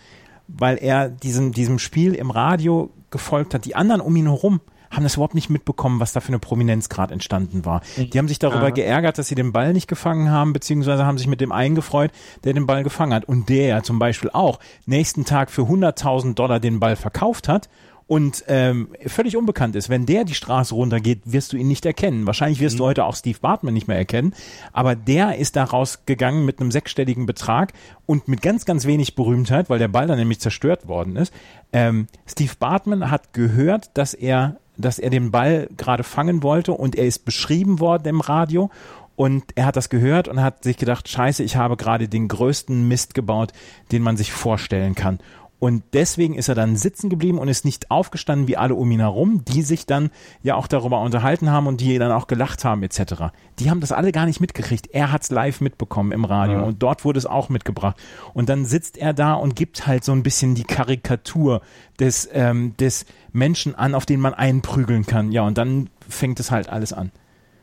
[0.49, 3.65] Weil er diesem, diesem Spiel im Radio gefolgt hat.
[3.65, 4.61] Die anderen um ihn herum
[4.93, 7.81] haben das überhaupt nicht mitbekommen, was da für eine Prominenz gerade entstanden war.
[7.97, 8.71] Die haben sich darüber ja.
[8.71, 12.11] geärgert, dass sie den Ball nicht gefangen haben, beziehungsweise haben sich mit dem einen gefreut,
[12.45, 13.25] der den Ball gefangen hat.
[13.25, 17.69] Und der ja zum Beispiel auch nächsten Tag für 100.000 Dollar den Ball verkauft hat
[18.13, 19.89] und ähm, völlig unbekannt ist.
[19.89, 22.27] Wenn der die Straße runtergeht, wirst du ihn nicht erkennen.
[22.27, 22.81] Wahrscheinlich wirst mhm.
[22.81, 24.35] du heute auch Steve Bartman nicht mehr erkennen.
[24.75, 27.73] Aber der ist da rausgegangen mit einem sechsstelligen Betrag
[28.05, 31.33] und mit ganz, ganz wenig Berühmtheit, weil der Ball dann nämlich zerstört worden ist.
[31.73, 36.97] Ähm, Steve Bartman hat gehört, dass er dass er den Ball gerade fangen wollte und
[36.97, 38.71] er ist beschrieben worden im Radio
[39.17, 42.89] und er hat das gehört und hat sich gedacht, scheiße, ich habe gerade den größten
[42.89, 43.53] Mist gebaut,
[43.93, 45.21] den man sich vorstellen kann.
[45.63, 48.99] Und deswegen ist er dann sitzen geblieben und ist nicht aufgestanden wie alle um ihn
[48.99, 50.11] herum, die sich dann
[50.43, 53.31] ja auch darüber unterhalten haben und die dann auch gelacht haben etc.
[53.61, 54.89] Die haben das alle gar nicht mitgekriegt.
[54.89, 56.65] Er hat's live mitbekommen im Radio ja.
[56.65, 57.97] und dort wurde es auch mitgebracht.
[58.35, 61.63] Und dann sitzt er da und gibt halt so ein bisschen die Karikatur
[62.01, 65.31] des, ähm, des Menschen an, auf den man einprügeln kann.
[65.31, 67.13] Ja, und dann fängt es halt alles an.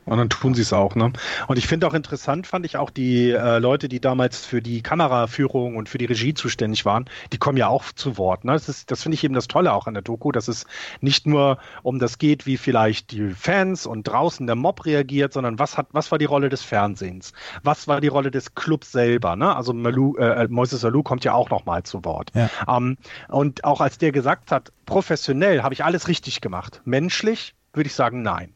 [0.10, 1.14] Und dann tun sie es auch, ne?
[1.48, 4.82] Und ich finde auch interessant, fand ich auch die äh, Leute, die damals für die
[4.82, 8.44] Kameraführung und für die Regie zuständig waren, die kommen ja auch zu Wort.
[8.44, 8.54] Ne?
[8.54, 10.66] Das, ist, das finde ich eben das Tolle auch an der Doku, dass es
[11.00, 15.60] nicht nur um das geht, wie vielleicht die Fans und draußen der Mob reagiert, sondern
[15.60, 17.34] was hat, was war die Rolle des Fernsehens?
[17.62, 19.36] Was war die Rolle des Clubs selber?
[19.36, 19.56] Ne?
[19.56, 22.32] Also Malou, äh, Moises Alou kommt ja auch nochmal zu Wort.
[22.34, 22.50] Ja.
[22.68, 22.98] Ähm,
[23.28, 26.82] und auch als der gesagt hat, professionell habe ich alles richtig gemacht.
[26.86, 28.56] Menschlich würde ich sagen, nein.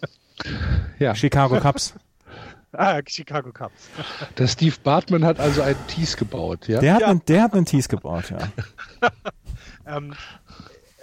[1.00, 1.16] ja.
[1.16, 1.94] Chicago Cubs.
[2.78, 3.90] Ah, Chicago Cubs.
[4.38, 6.82] Der Steve Bartman hat also einen Tease gebaut, ja?
[6.82, 7.08] Der hat, ja.
[7.08, 8.50] Einen, der hat einen Tease gebaut, ja.
[9.88, 10.14] ähm,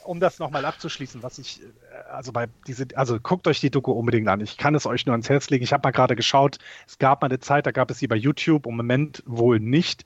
[0.04, 3.92] um das nochmal abzuschließen, was ich, äh, also bei diese, also guckt euch die Doku
[3.92, 4.40] unbedingt an.
[4.40, 5.64] Ich kann es euch nur ans Herz legen.
[5.64, 8.16] Ich habe mal gerade geschaut, es gab mal eine Zeit, da gab es sie bei
[8.16, 10.04] YouTube, im Moment wohl nicht.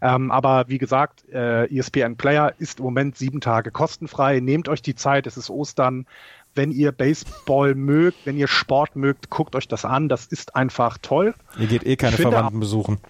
[0.00, 4.40] Ähm, aber wie gesagt, äh, ESPN Player ist im Moment sieben Tage kostenfrei.
[4.40, 6.06] Nehmt euch die Zeit, es ist Ostern.
[6.56, 10.08] Wenn ihr Baseball mögt, wenn ihr Sport mögt, guckt euch das an.
[10.08, 11.34] Das ist einfach toll.
[11.58, 13.00] Ihr geht eh keine Verwandten besuchen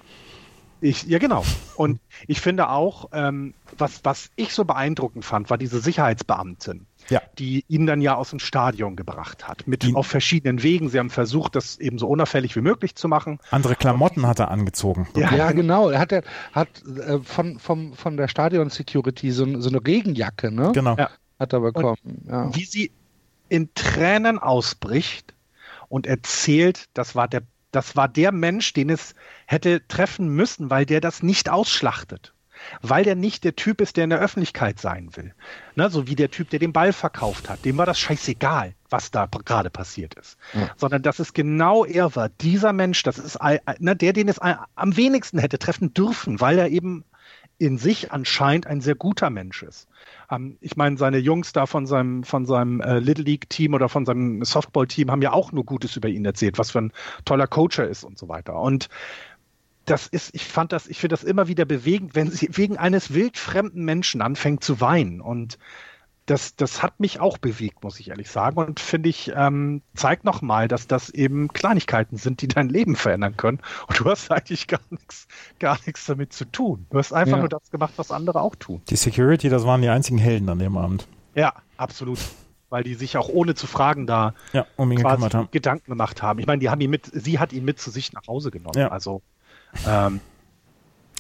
[0.85, 1.43] Ich, ja, genau.
[1.77, 7.23] Und ich finde auch, ähm, was, was ich so beeindruckend fand, war diese Sicherheitsbeamtin, ja.
[7.39, 9.67] die ihn dann ja aus dem Stadion gebracht hat.
[9.67, 10.91] Mit die, auf verschiedenen Wegen.
[10.91, 13.39] Sie haben versucht, das eben so unauffällig wie möglich zu machen.
[13.51, 15.09] Andere Klamotten hat er angezogen.
[15.17, 15.89] Ja, ja genau.
[15.89, 16.23] Er hat, er
[16.53, 20.73] hat äh, von, von, von der Stadion Security so, so eine Regenjacke, ne?
[20.75, 20.97] Genau.
[20.99, 21.09] Ja.
[21.41, 22.27] Hat er bekommen.
[22.29, 22.55] Ja.
[22.55, 22.93] Wie sie
[23.49, 25.33] in Tränen ausbricht
[25.89, 27.43] und erzählt, das war der
[27.75, 29.15] das war der Mensch, den es
[29.47, 32.33] hätte treffen müssen, weil der das nicht ausschlachtet.
[32.81, 35.35] Weil der nicht der Typ ist, der in der Öffentlichkeit sein will.
[35.75, 37.65] Ne, so wie der Typ, der den Ball verkauft hat.
[37.65, 40.39] Dem war das scheißegal, was da gerade passiert ist.
[40.55, 40.71] Ja.
[40.77, 42.29] Sondern dass es genau er war.
[42.29, 43.39] Dieser Mensch, das ist
[43.81, 47.05] ne, der, den es am wenigsten hätte treffen dürfen, weil er eben
[47.59, 49.89] in sich anscheinend ein sehr guter Mensch ist.
[50.31, 54.05] Ähm, ich meine, seine Jungs da von seinem, von seinem äh, Little League-Team oder von
[54.05, 56.93] seinem Softball-Team haben ja auch nur Gutes über ihn erzählt, was für ein
[57.25, 58.59] toller Coach er ist und so weiter.
[58.59, 58.89] Und
[59.85, 63.13] das ist, ich fand das, ich finde das immer wieder bewegend, wenn sie wegen eines
[63.13, 65.21] wildfremden Menschen anfängt zu weinen.
[65.21, 65.59] Und
[66.27, 68.57] das, das hat mich auch bewegt, muss ich ehrlich sagen.
[68.57, 73.37] Und finde ich, ähm, zeigt nochmal, dass das eben Kleinigkeiten sind, die dein Leben verändern
[73.37, 73.61] können.
[73.89, 75.27] Und du hast eigentlich gar nichts,
[75.59, 76.87] gar nichts damit zu tun.
[76.91, 77.41] Du hast einfach ja.
[77.41, 78.81] nur das gemacht, was andere auch tun.
[78.89, 81.07] Die Security, das waren die einzigen Helden an dem Abend.
[81.35, 82.19] Ja, absolut.
[82.71, 85.47] Weil die sich auch ohne zu fragen da ja, um ihn quasi.
[85.51, 86.39] Gedanken gemacht haben.
[86.39, 88.79] Ich meine, die haben ihn mit, sie hat ihn mit zu sich nach Hause genommen.
[88.79, 88.89] Ja.
[88.89, 89.23] Also
[89.87, 90.21] ähm,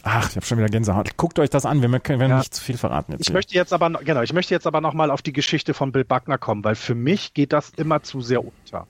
[0.07, 1.17] Ach, ich habe schon wieder Gänsehaut.
[1.17, 2.39] Guckt euch das an, wir können ja.
[2.39, 3.23] nicht zu viel verraten jetzt.
[3.23, 3.35] Ich hier.
[3.35, 6.05] möchte jetzt aber genau, ich möchte jetzt aber noch mal auf die Geschichte von Bill
[6.05, 8.87] Buckner kommen, weil für mich geht das immer zu sehr unter.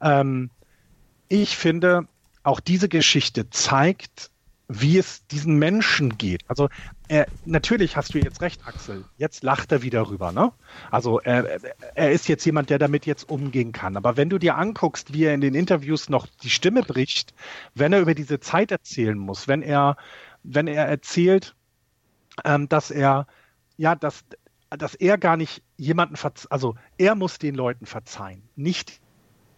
[0.00, 0.50] Ähm,
[1.28, 2.06] ich finde,
[2.44, 4.30] auch diese Geschichte zeigt,
[4.68, 6.42] wie es diesen Menschen geht.
[6.46, 6.68] Also
[7.08, 9.04] er, natürlich hast du jetzt recht, Axel.
[9.18, 10.52] Jetzt lacht er wieder rüber, ne?
[10.90, 11.60] Also er,
[11.94, 13.96] er ist jetzt jemand, der damit jetzt umgehen kann.
[13.96, 17.34] Aber wenn du dir anguckst, wie er in den Interviews noch die Stimme bricht,
[17.74, 19.96] wenn er über diese Zeit erzählen muss, wenn er
[20.44, 21.56] wenn er erzählt,
[22.44, 23.26] ähm, dass er,
[23.76, 24.24] ja, dass,
[24.70, 26.14] dass er gar nicht jemanden,
[26.50, 29.00] also er muss den Leuten verzeihen, nicht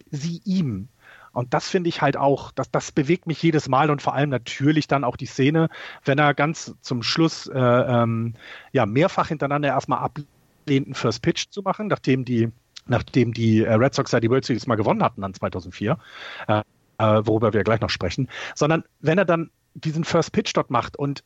[0.09, 0.87] sie ihm.
[1.33, 4.29] Und das finde ich halt auch, das, das bewegt mich jedes Mal und vor allem
[4.29, 5.69] natürlich dann auch die Szene,
[6.03, 8.33] wenn er ganz zum Schluss äh, ähm,
[8.71, 10.27] ja mehrfach hintereinander erstmal ablehnt,
[10.67, 12.49] einen First Pitch zu machen, nachdem die,
[12.87, 15.99] nachdem die äh, Red Sox ja die World Series mal gewonnen hatten dann 2004,
[16.47, 16.63] äh,
[16.97, 19.51] worüber wir gleich noch sprechen, sondern wenn er dann
[19.83, 21.23] diesen First Pitch dort macht und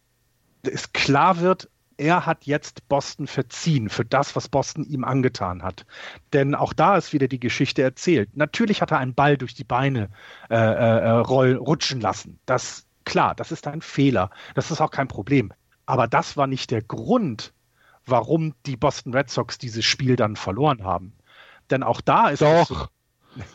[0.63, 5.85] es klar wird, er hat jetzt Boston verziehen für das, was Boston ihm angetan hat.
[6.33, 8.35] Denn auch da ist wieder die Geschichte erzählt.
[8.35, 10.09] Natürlich hat er einen Ball durch die Beine
[10.49, 12.39] äh, äh, roll, rutschen lassen.
[12.45, 14.31] Das klar, das ist ein Fehler.
[14.55, 15.53] Das ist auch kein Problem.
[15.85, 17.53] Aber das war nicht der Grund,
[18.05, 21.13] warum die Boston Red Sox dieses Spiel dann verloren haben.
[21.69, 22.89] Denn auch da ist Doch.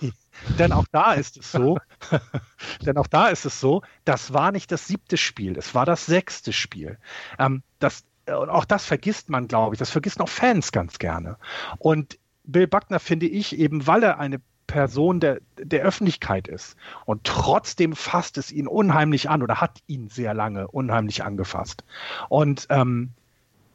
[0.01, 0.11] So,
[0.59, 1.79] denn auch da ist es so,
[2.87, 6.07] denn auch da ist es so, das war nicht das siebte Spiel, es war das
[6.07, 6.99] sechste Spiel.
[7.39, 11.37] Ähm, das, und auch das vergisst man, glaube ich, das vergisst auch Fans ganz gerne.
[11.79, 16.77] Und Bill Buckner finde ich eben, weil er eine Person der, der Öffentlichkeit ist.
[17.05, 21.85] Und trotzdem fasst es ihn unheimlich an oder hat ihn sehr lange unheimlich angefasst.
[22.29, 23.11] Und ähm,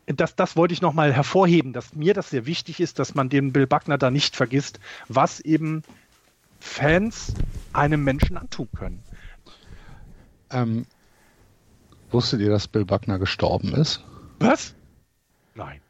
[0.06, 3.54] das, das wollte ich nochmal hervorheben, dass mir das sehr wichtig ist, dass man den
[3.54, 5.84] Bill Buckner da nicht vergisst, was eben
[6.62, 7.34] Fans
[7.74, 9.04] einem Menschen antun können.
[10.52, 10.86] Ähm,
[12.12, 14.04] wusstet ihr, dass Bill Buckner gestorben ist?
[14.40, 14.76] Was?
[15.56, 15.82] Nein.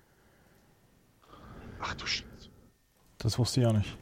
[1.81, 2.25] Ach du Scheiße.
[3.17, 3.97] Das wusste ich ja nicht.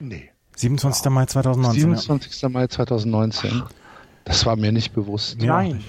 [0.00, 0.30] Nee.
[0.56, 1.04] 27.
[1.04, 1.10] Ja.
[1.10, 1.80] Mai 2019.
[1.80, 2.42] 27.
[2.42, 2.48] Ja.
[2.48, 3.62] Mai 2019.
[3.64, 3.70] Ach.
[4.24, 5.40] Das war mir nicht bewusst.
[5.40, 5.82] Nein.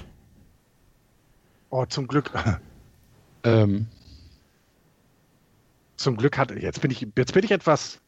[1.70, 2.32] Oh, zum Glück.
[3.44, 3.88] ähm,
[6.00, 8.00] zum Glück hat jetzt bin ich jetzt bin ich etwas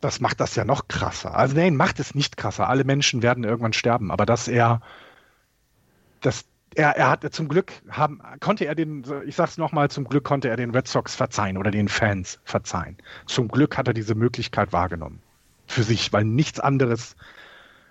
[0.00, 1.34] das macht das ja noch krasser.
[1.34, 2.70] Also nein, macht es nicht krasser.
[2.70, 4.80] Alle Menschen werden irgendwann sterben, aber dass er
[6.22, 10.24] dass er, er hat zum Glück haben, konnte er den, ich sag's nochmal, zum Glück
[10.24, 12.96] konnte er den Red Sox verzeihen oder den Fans verzeihen.
[13.26, 15.20] Zum Glück hat er diese Möglichkeit wahrgenommen.
[15.66, 17.16] Für sich, weil nichts anderes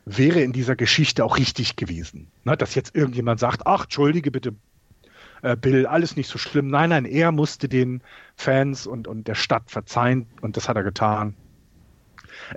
[0.05, 2.31] wäre in dieser Geschichte auch richtig gewesen.
[2.43, 4.55] Ne, dass jetzt irgendjemand sagt, ach, entschuldige bitte,
[5.41, 6.67] äh, Bill, alles nicht so schlimm.
[6.67, 8.01] Nein, nein, er musste den
[8.35, 11.35] Fans und, und der Stadt verzeihen und das hat er getan.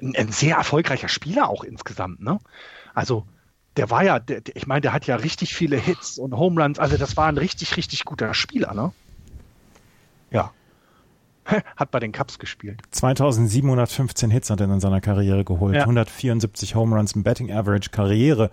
[0.01, 2.39] Ein, ein sehr erfolgreicher Spieler auch insgesamt, ne?
[2.95, 3.27] Also,
[3.77, 6.79] der war ja, der, ich meine, der hat ja richtig viele Hits und Home Runs,
[6.79, 8.93] also das war ein richtig, richtig guter Spieler, ne?
[10.31, 10.53] Ja.
[11.77, 12.81] Hat bei den Cubs gespielt.
[12.93, 15.75] 2715 Hits hat er in seiner Karriere geholt.
[15.75, 15.83] Ja.
[15.83, 18.51] 174 Home Runs im Betting Average Karriere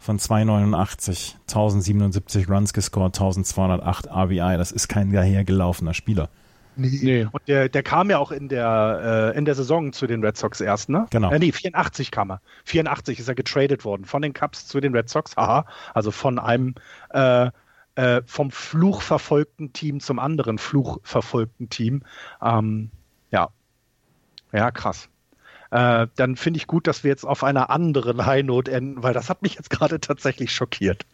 [0.00, 4.56] von 289, 1077 Runs gescored, 1208 RBI.
[4.56, 6.30] Das ist kein dahergelaufener Spieler.
[6.76, 6.98] Nee.
[7.02, 7.26] nee.
[7.30, 10.38] Und der, der kam ja auch in der, äh, in der Saison zu den Red
[10.38, 11.06] Sox erst, ne?
[11.10, 11.30] Genau.
[11.30, 12.40] Äh, nee, 84 kam er.
[12.64, 15.36] 84 ist er getradet worden von den Cubs zu den Red Sox.
[15.36, 15.66] Haha.
[15.92, 16.74] Also von einem
[17.10, 17.50] äh,
[17.96, 22.02] äh, vom fluchverfolgten Team zum anderen fluchverfolgten Team.
[22.40, 22.90] Ähm,
[23.30, 23.50] ja.
[24.52, 25.10] Ja, krass.
[25.70, 29.14] Äh, dann finde ich gut, dass wir jetzt auf einer anderen High Note enden, weil
[29.14, 31.06] das hat mich jetzt gerade tatsächlich schockiert.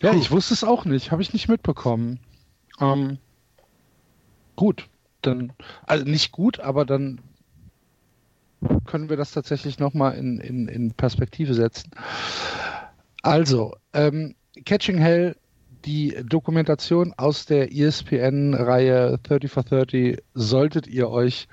[0.00, 2.18] Ja, ich wusste es auch nicht, habe ich nicht mitbekommen.
[2.80, 3.18] Ähm,
[4.56, 4.88] gut,
[5.20, 5.52] dann,
[5.86, 7.20] also nicht gut, aber dann
[8.84, 11.90] können wir das tatsächlich nochmal in, in, in Perspektive setzen.
[13.22, 15.36] Also, ähm, Catching Hell,
[15.84, 21.48] die Dokumentation aus der ESPN-Reihe 30 for 30 solltet ihr euch,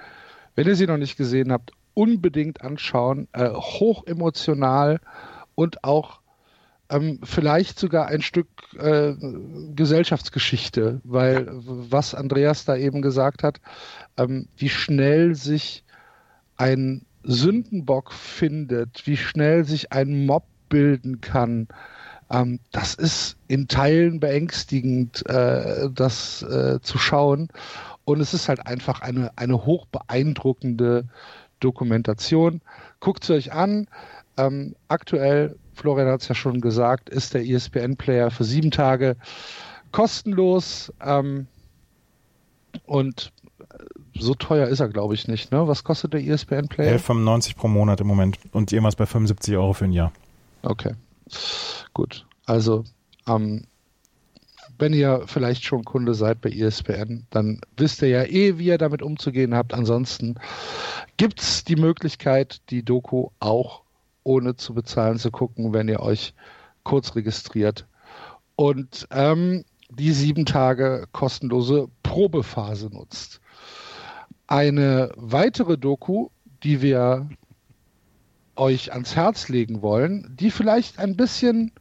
[0.56, 3.28] wenn ihr sie noch nicht gesehen habt, unbedingt anschauen.
[3.34, 5.00] Äh, hoch emotional
[5.56, 6.22] und auch
[6.90, 8.48] ähm, vielleicht sogar ein Stück
[8.78, 9.14] äh,
[9.76, 13.60] Gesellschaftsgeschichte, weil was Andreas da eben gesagt hat,
[14.18, 15.84] ähm, wie schnell sich
[16.58, 21.68] ein Sündenbock findet, wie schnell sich ein Mob bilden kann,
[22.32, 27.50] ähm, das ist in Teilen beängstigend, äh, das äh, zu schauen.
[28.10, 31.08] Und es ist halt einfach eine, eine hoch beeindruckende
[31.60, 32.62] Dokumentation.
[33.00, 33.88] Guckt es euch an.
[34.36, 39.16] Ähm, aktuell Florian hat es ja schon gesagt, ist der ESPN-Player für sieben Tage
[39.92, 40.92] kostenlos.
[41.00, 41.46] Ähm,
[42.88, 43.32] und
[44.16, 45.52] so teuer ist er, glaube ich, nicht.
[45.52, 45.68] Ne?
[45.68, 46.98] Was kostet der ESPN-Player?
[46.98, 50.12] 11,95 pro Monat im Moment und jemals bei 75 Euro für ein Jahr.
[50.64, 50.96] Okay,
[51.94, 52.26] gut.
[52.48, 52.86] Also,
[53.28, 53.66] ähm,
[54.80, 58.78] wenn ihr vielleicht schon Kunde seid bei ESPN, dann wisst ihr ja eh, wie ihr
[58.78, 59.74] damit umzugehen habt.
[59.74, 60.36] Ansonsten
[61.18, 63.84] gibt es die Möglichkeit, die Doku auch
[64.24, 66.34] ohne zu bezahlen zu gucken, wenn ihr euch
[66.84, 67.86] kurz registriert.
[68.56, 73.42] Und ähm, die sieben Tage kostenlose Probephase nutzt.
[74.48, 76.30] Eine weitere Doku,
[76.64, 77.30] die wir
[78.56, 81.72] euch ans Herz legen wollen, die vielleicht ein bisschen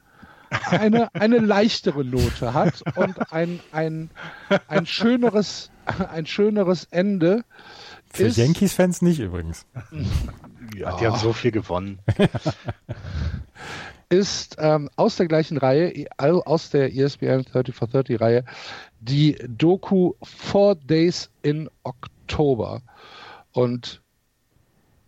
[0.50, 4.10] eine, eine leichtere Note hat und ein, ein,
[4.68, 5.70] ein, schöneres,
[6.10, 7.44] ein schöneres Ende.
[8.10, 9.66] Für Yankees-Fans nicht übrigens.
[10.76, 11.98] Ja, die haben so viel gewonnen.
[14.08, 18.44] ist ähm, aus der gleichen Reihe, also aus der ESPN 30 for 30 Reihe,
[19.00, 22.82] die Doku Four Days in Oktober.
[23.52, 24.00] Und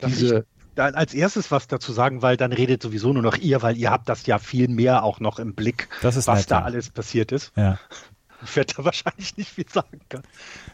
[0.02, 0.46] diese.
[0.80, 4.08] Als erstes was dazu sagen, weil dann redet sowieso nur noch ihr, weil ihr habt
[4.08, 7.52] das ja viel mehr auch noch im Blick, was nett, da alles passiert ist.
[7.56, 7.78] Ja.
[8.42, 10.24] Ich werde da wahrscheinlich nicht viel sagen können.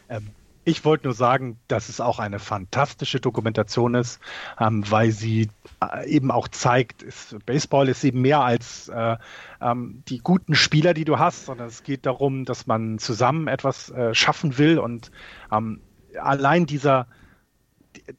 [0.07, 0.29] Ähm,
[0.67, 4.19] ich wollte nur sagen, dass es auch eine fantastische Dokumentation ist,
[4.59, 5.49] ähm, weil sie
[5.81, 9.15] äh, eben auch zeigt, ist, Baseball ist eben mehr als äh,
[9.61, 13.89] ähm, die guten Spieler, die du hast, sondern es geht darum, dass man zusammen etwas
[13.91, 15.09] äh, schaffen will und
[15.53, 15.79] ähm,
[16.21, 17.07] allein dieser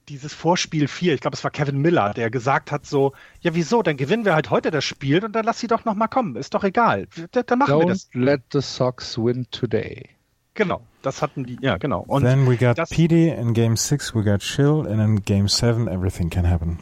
[0.08, 3.82] dieses Vorspiel 4, ich glaube, es war Kevin Miller, der gesagt hat so, ja wieso,
[3.82, 6.36] dann gewinnen wir halt heute das Spiel und dann lass sie doch noch mal kommen,
[6.36, 7.06] ist doch egal.
[7.32, 8.08] Dann machen Don't wir das.
[8.12, 10.08] let the Sox win today.
[10.54, 12.04] Genau, das hatten die, ja, genau.
[12.06, 15.86] Und Then we got PD in Game 6, we got Chill, and in Game 7
[15.86, 16.78] everything can happen.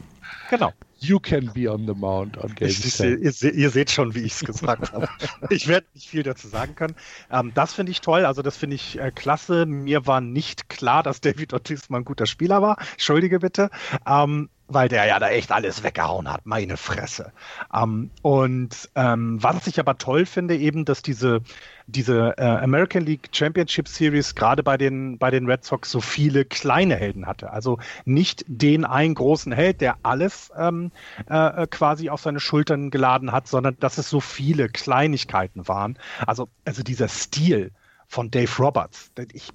[0.51, 0.73] Genau.
[0.99, 4.33] You can be on the mount on Game ich, ihr, ihr, seht schon, wie ich
[4.33, 5.09] es gesagt habe.
[5.51, 6.97] Ich werde nicht viel dazu sagen können.
[7.31, 9.67] Ähm, das finde ich toll, also das finde ich äh, klasse.
[9.67, 12.79] Mir war nicht klar, dass David Ortiz mal ein guter Spieler war.
[12.93, 13.71] Entschuldige bitte.
[14.07, 17.33] Ähm, weil der ja da echt alles weggehauen hat, meine Fresse.
[17.73, 21.41] Ähm, und ähm, was ich aber toll finde, eben, dass diese,
[21.87, 26.45] diese äh, American League Championship Series gerade bei den, bei den Red Sox so viele
[26.45, 27.51] kleine Helden hatte.
[27.51, 30.91] Also nicht den einen großen Held, der alles ähm,
[31.29, 35.99] äh, quasi auf seine Schultern geladen hat, sondern dass es so viele Kleinigkeiten waren.
[36.27, 37.71] Also, also dieser Stil
[38.09, 39.51] von Dave Roberts, ich,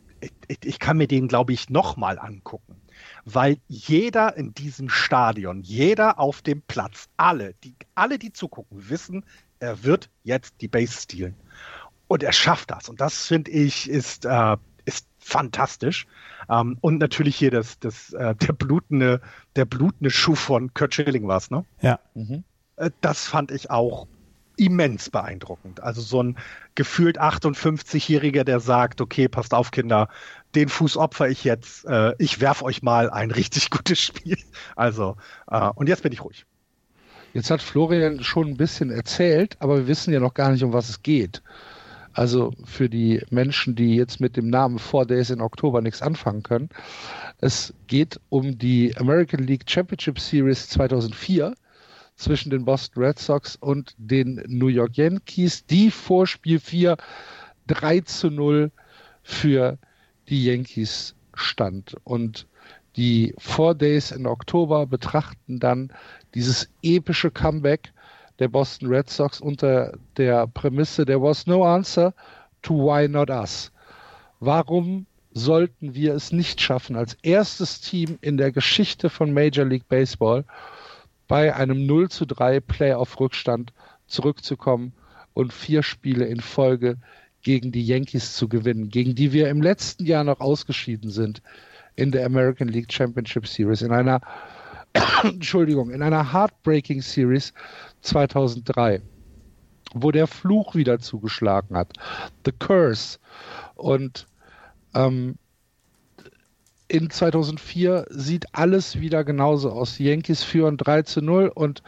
[0.47, 2.80] ich, ich kann mir den, glaube ich, nochmal angucken
[3.25, 9.25] weil jeder in diesem Stadion, jeder auf dem Platz, alle, die, alle, die zugucken, wissen,
[9.59, 11.35] er wird jetzt die Base stehlen.
[12.07, 12.89] Und er schafft das.
[12.89, 16.07] Und das finde ich ist, äh, ist fantastisch.
[16.49, 19.21] Ähm, und natürlich hier das, das, äh, der blutende,
[19.55, 21.63] der blutende Schuh von Kurt Schilling war es, ne?
[21.81, 21.99] Ja.
[22.13, 22.43] Mhm.
[22.75, 24.07] Äh, das fand ich auch
[24.57, 25.81] immens beeindruckend.
[25.81, 26.37] Also so ein
[26.75, 30.07] gefühlt 58-Jähriger, der sagt, okay, passt auf, Kinder,
[30.55, 34.37] den Fuß opfer ich jetzt, äh, ich werf euch mal ein richtig gutes Spiel.
[34.75, 35.17] Also,
[35.49, 36.45] äh, und jetzt bin ich ruhig.
[37.33, 40.73] Jetzt hat Florian schon ein bisschen erzählt, aber wir wissen ja noch gar nicht, um
[40.73, 41.41] was es geht.
[42.13, 46.43] Also für die Menschen, die jetzt mit dem Namen Four Days in Oktober nichts anfangen
[46.43, 46.69] können.
[47.39, 51.53] Es geht um die American League Championship Series 2004
[52.21, 56.97] zwischen den Boston Red Sox und den New York Yankees, die vor Spiel 4
[57.67, 58.71] 3 zu 0
[59.23, 59.77] für
[60.29, 61.95] die Yankees stand.
[62.03, 62.47] Und
[62.95, 65.91] die Four Days in Oktober betrachten dann
[66.35, 67.93] dieses epische Comeback
[68.39, 72.13] der Boston Red Sox unter der Prämisse, there was no answer
[72.61, 73.71] to why not us.
[74.39, 79.87] Warum sollten wir es nicht schaffen, als erstes Team in der Geschichte von Major League
[79.87, 80.43] Baseball
[81.31, 83.71] bei einem 0 zu 3 Playoff-Rückstand
[84.05, 84.91] zurückzukommen
[85.33, 86.97] und vier Spiele in Folge
[87.41, 91.41] gegen die Yankees zu gewinnen, gegen die wir im letzten Jahr noch ausgeschieden sind
[91.95, 94.19] in der American League Championship Series, in einer,
[95.23, 97.53] Entschuldigung, in einer Heartbreaking Series
[98.01, 99.01] 2003,
[99.93, 101.93] wo der Fluch wieder zugeschlagen hat.
[102.43, 103.19] The Curse.
[103.75, 104.27] Und
[104.93, 105.35] ähm,
[106.91, 109.95] in 2004 sieht alles wieder genauso aus.
[109.95, 111.81] Die Yankees führen 3 zu 0 und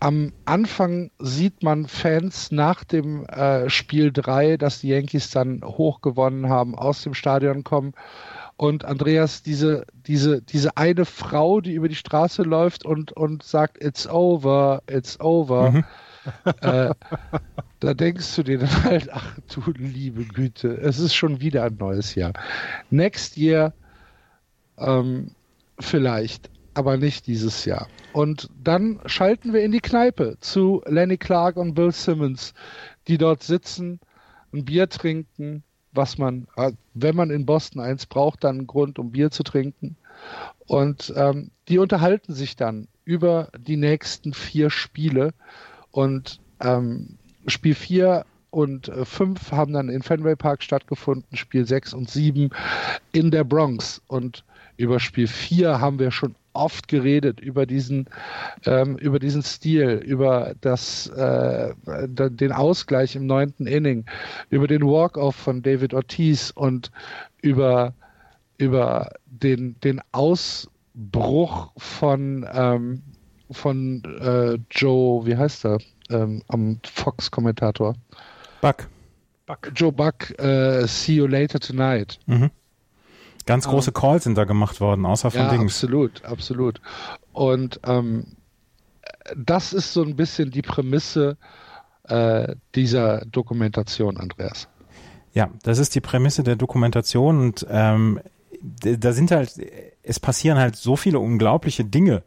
[0.00, 6.00] am Anfang sieht man Fans nach dem äh, Spiel 3, dass die Yankees dann hoch
[6.00, 7.92] gewonnen haben, aus dem Stadion kommen.
[8.56, 13.82] Und Andreas, diese, diese, diese eine Frau, die über die Straße läuft und, und sagt,
[13.82, 15.70] it's over, it's over.
[15.72, 15.84] Mhm.
[16.62, 16.94] äh,
[17.80, 21.76] da denkst du dir dann halt, ach du liebe Güte, es ist schon wieder ein
[21.78, 22.32] neues Jahr.
[22.90, 23.74] Next year
[24.78, 25.30] ähm,
[25.78, 27.88] vielleicht, aber nicht dieses Jahr.
[28.12, 32.54] Und dann schalten wir in die Kneipe zu Lenny Clark und Bill Simmons,
[33.08, 34.00] die dort sitzen,
[34.52, 35.62] ein Bier trinken,
[35.92, 39.42] was man, äh, wenn man in Boston eins braucht, dann einen Grund, um Bier zu
[39.42, 39.96] trinken.
[40.66, 45.32] Und ähm, die unterhalten sich dann über die nächsten vier Spiele.
[45.90, 51.94] Und ähm, Spiel 4 und 5 äh, haben dann in Fenway Park stattgefunden, Spiel 6
[51.94, 52.50] und 7
[53.12, 54.02] in der Bronx.
[54.06, 54.44] Und
[54.76, 58.08] über Spiel 4 haben wir schon oft geredet, über diesen,
[58.64, 64.06] ähm, über diesen Stil, über das, äh, den Ausgleich im neunten Inning,
[64.50, 66.90] über den Walk-Off von David Ortiz und
[67.42, 67.94] über,
[68.58, 73.02] über den, den Ausbruch von, ähm,
[73.50, 75.78] von äh, Joe, wie heißt er,
[76.10, 77.94] ähm, am Fox-Kommentator?
[78.60, 78.88] Buck.
[79.46, 79.70] Buck.
[79.76, 82.18] Joe Buck, uh, see you later tonight.
[82.26, 82.50] Mhm.
[83.46, 85.74] Ganz große um, Calls sind da gemacht worden, außer von ja, Dings.
[85.74, 86.80] Absolut, absolut.
[87.32, 88.36] Und ähm,
[89.36, 91.36] das ist so ein bisschen die Prämisse
[92.04, 94.68] äh, dieser Dokumentation, Andreas.
[95.32, 98.20] Ja, das ist die Prämisse der Dokumentation und ähm,
[98.60, 99.54] da sind halt,
[100.02, 102.22] es passieren halt so viele unglaubliche Dinge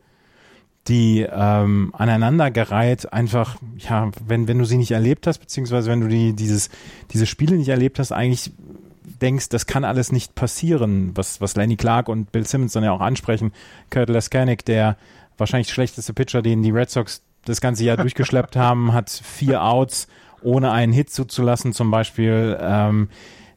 [0.89, 6.07] die ähm, aneinandergereiht einfach, ja, wenn, wenn du sie nicht erlebt hast, beziehungsweise wenn du
[6.07, 6.69] die, dieses,
[7.11, 8.51] diese Spiele nicht erlebt hast, eigentlich
[9.21, 12.91] denkst, das kann alles nicht passieren, was, was Lenny Clark und Bill Simmons dann ja
[12.91, 13.51] auch ansprechen.
[13.89, 14.97] Kurt Laskanik, der
[15.37, 20.07] wahrscheinlich schlechteste Pitcher, den die Red Sox das ganze Jahr durchgeschleppt haben, hat vier Outs,
[20.41, 22.57] ohne einen Hit zuzulassen zum Beispiel.
[22.61, 23.09] Ähm,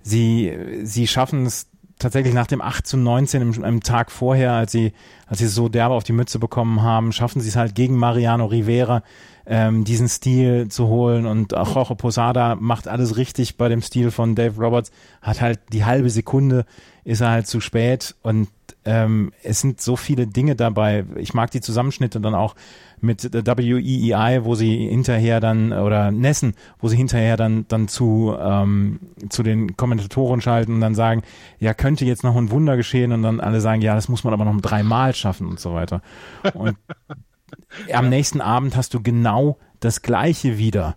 [0.02, 4.72] sie, sie schaffen es tatsächlich nach dem 8 zu 19 im, im, Tag vorher, als
[4.72, 4.92] sie,
[5.26, 8.46] als sie so derbe auf die Mütze bekommen haben, schaffen sie es halt gegen Mariano
[8.46, 9.02] Rivera,
[9.46, 14.10] ähm, diesen Stil zu holen und auch Jorge Posada macht alles richtig bei dem Stil
[14.10, 14.90] von Dave Roberts,
[15.20, 16.64] hat halt die halbe Sekunde,
[17.04, 18.48] ist er halt zu spät und
[18.84, 21.04] ähm, es sind so viele Dinge dabei.
[21.16, 22.56] Ich mag die Zusammenschnitte dann auch
[23.00, 29.00] mit WEEI, wo sie hinterher dann, oder Nessen, wo sie hinterher dann, dann zu, ähm,
[29.28, 31.22] zu den Kommentatoren schalten und dann sagen,
[31.58, 34.32] ja, könnte jetzt noch ein Wunder geschehen und dann alle sagen, ja, das muss man
[34.32, 36.00] aber noch dreimal schaffen und so weiter.
[36.54, 36.76] Und
[37.92, 40.96] am nächsten Abend hast du genau das Gleiche wieder.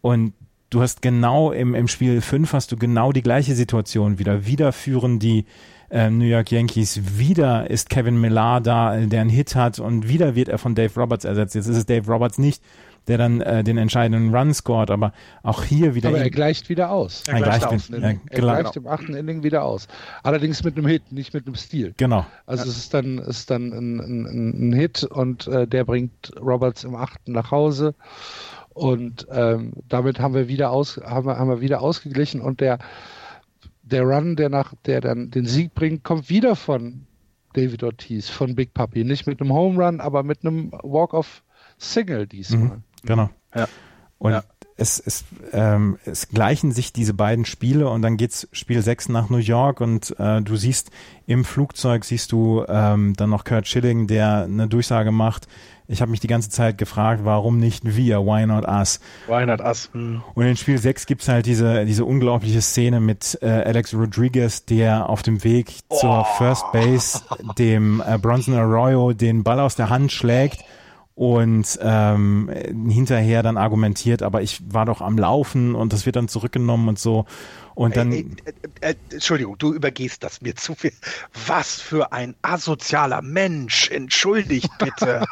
[0.00, 0.34] Und
[0.70, 4.46] du hast genau im, im Spiel 5 hast du genau die gleiche Situation wieder.
[4.46, 5.46] Wieder führen die
[5.90, 7.18] äh, New York Yankees.
[7.18, 10.98] Wieder ist Kevin Millar da, der einen Hit hat und wieder wird er von Dave
[10.98, 11.54] Roberts ersetzt.
[11.54, 12.62] Jetzt ist es Dave Roberts nicht,
[13.08, 16.08] der dann äh, den entscheidenden Run scored, aber auch hier wieder.
[16.10, 17.24] Aber er gleicht wieder aus.
[17.26, 17.88] Er, er gleicht, aus.
[17.88, 19.88] Den, er, er gleicht im achten Inning wieder aus.
[20.22, 21.94] Allerdings mit einem Hit, nicht mit einem Stil.
[21.96, 22.26] Genau.
[22.46, 22.70] Also ja.
[22.70, 26.94] es ist dann, ist dann ein, ein, ein Hit und äh, der bringt Roberts im
[26.94, 27.94] achten nach Hause.
[28.70, 32.78] Und ähm, damit haben wir wieder aus, haben wir, haben wir wieder ausgeglichen und der
[33.82, 37.06] der Run, der nach, der dann den Sieg bringt, kommt wieder von
[37.54, 39.04] David Ortiz, von Big Puppy.
[39.04, 42.78] Nicht mit einem Home Run, aber mit einem Walk-off-Single diesmal.
[42.78, 43.30] Mhm, genau.
[43.54, 43.68] Ja.
[44.18, 44.44] Und ja.
[44.76, 49.28] Es, es, ähm, es gleichen sich diese beiden Spiele und dann geht's Spiel 6 nach
[49.28, 50.90] New York und äh, du siehst
[51.26, 55.46] im Flugzeug siehst du ähm, dann noch Kurt Schilling, der eine Durchsage macht,
[55.92, 58.20] ich habe mich die ganze Zeit gefragt, warum nicht wir?
[58.20, 58.98] Why not us?
[59.26, 59.90] Why not us?
[59.92, 60.22] Hm.
[60.34, 65.10] Und in Spiel 6 gibt's halt diese, diese unglaubliche Szene mit äh, Alex Rodriguez, der
[65.10, 66.36] auf dem Weg zur oh.
[66.38, 67.20] First Base
[67.58, 70.64] dem äh, Bronson Arroyo den Ball aus der Hand schlägt
[71.14, 72.50] und ähm,
[72.88, 76.98] hinterher dann argumentiert, aber ich war doch am Laufen und das wird dann zurückgenommen und
[76.98, 77.26] so.
[77.74, 78.12] Und dann.
[78.12, 78.24] Äh,
[78.80, 80.92] äh, äh, Entschuldigung, du übergehst das mir zu viel.
[81.46, 83.90] Was für ein asozialer Mensch.
[83.90, 85.24] Entschuldigt bitte.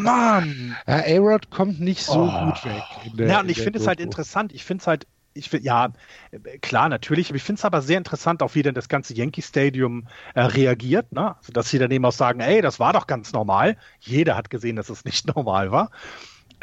[0.00, 0.76] Mann.
[0.86, 2.46] Ja, A-Rod kommt nicht so oh.
[2.46, 2.82] gut weg.
[3.14, 4.52] Der, ja, und ich finde es halt interessant.
[4.52, 5.92] Ich finde es halt ich finde, ja,
[6.60, 10.06] klar, natürlich, ich finde es aber sehr interessant, auch wie denn das ganze Yankee Stadium
[10.34, 11.36] äh, reagiert, ne?
[11.36, 13.76] Also, dass sie dann eben auch sagen, ey, das war doch ganz normal.
[14.00, 15.90] Jeder hat gesehen, dass es nicht normal war.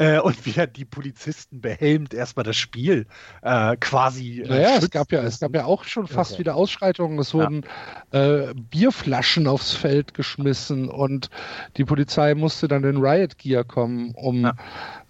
[0.00, 3.04] Äh, und wie die Polizisten behelmt erstmal das Spiel
[3.42, 4.40] äh, quasi.
[4.40, 6.40] Äh, naja, es gab ja, es gab ja auch schon fast okay.
[6.40, 7.18] wieder Ausschreitungen.
[7.18, 7.66] Es wurden
[8.10, 8.48] ja.
[8.48, 11.28] äh, Bierflaschen aufs Feld geschmissen und
[11.76, 14.54] die Polizei musste dann in Riot Gear kommen, um ja.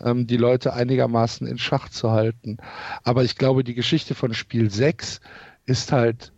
[0.03, 2.57] ähm, die Leute einigermaßen in Schach zu halten.
[3.05, 5.21] Aber ich glaube, die Geschichte von Spiel 6
[5.67, 6.33] ist halt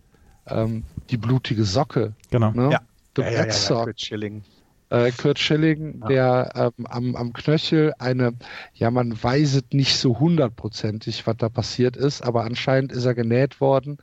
[0.46, 2.12] ähm, die blutige Socke.
[2.30, 2.50] Genau.
[2.50, 2.68] Ne?
[2.72, 2.80] Ja.
[3.16, 4.44] The ja, Black ja, ja, ja, Chilling
[4.92, 6.08] äh, Kurt Schilling, ja.
[6.08, 8.34] der ähm, am, am Knöchel eine,
[8.74, 13.14] ja, man weiß es nicht so hundertprozentig, was da passiert ist, aber anscheinend ist er
[13.14, 13.96] genäht worden.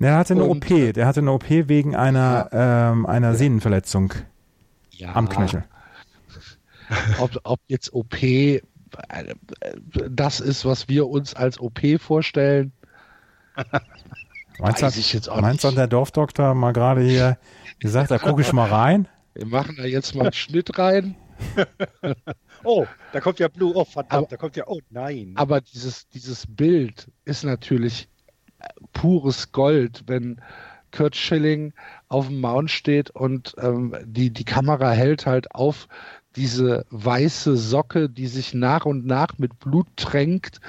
[0.00, 2.92] Der hatte eine Und, OP, der hatte eine OP wegen einer, ja.
[2.92, 4.14] ähm, einer Sehnenverletzung
[4.92, 5.14] ja.
[5.14, 5.64] am Knöchel.
[7.18, 8.60] Ob, ob jetzt OP äh,
[10.10, 12.72] das ist, was wir uns als OP vorstellen.
[14.58, 15.76] Meinst du, auch meinst nicht.
[15.78, 17.38] der Dorfdoktor mal gerade hier
[17.80, 19.08] gesagt, da gucke ich mal rein?
[19.34, 21.16] Wir machen da jetzt mal einen Schnitt rein.
[22.64, 25.32] oh, da kommt ja Blue, oh verdammt, aber, da kommt ja, oh nein.
[25.34, 28.08] Aber dieses, dieses Bild ist natürlich
[28.92, 30.40] pures Gold, wenn
[30.92, 31.72] Kurt Schilling
[32.08, 35.88] auf dem Mount steht und ähm, die, die Kamera hält halt auf
[36.36, 40.60] diese weiße Socke, die sich nach und nach mit Blut tränkt.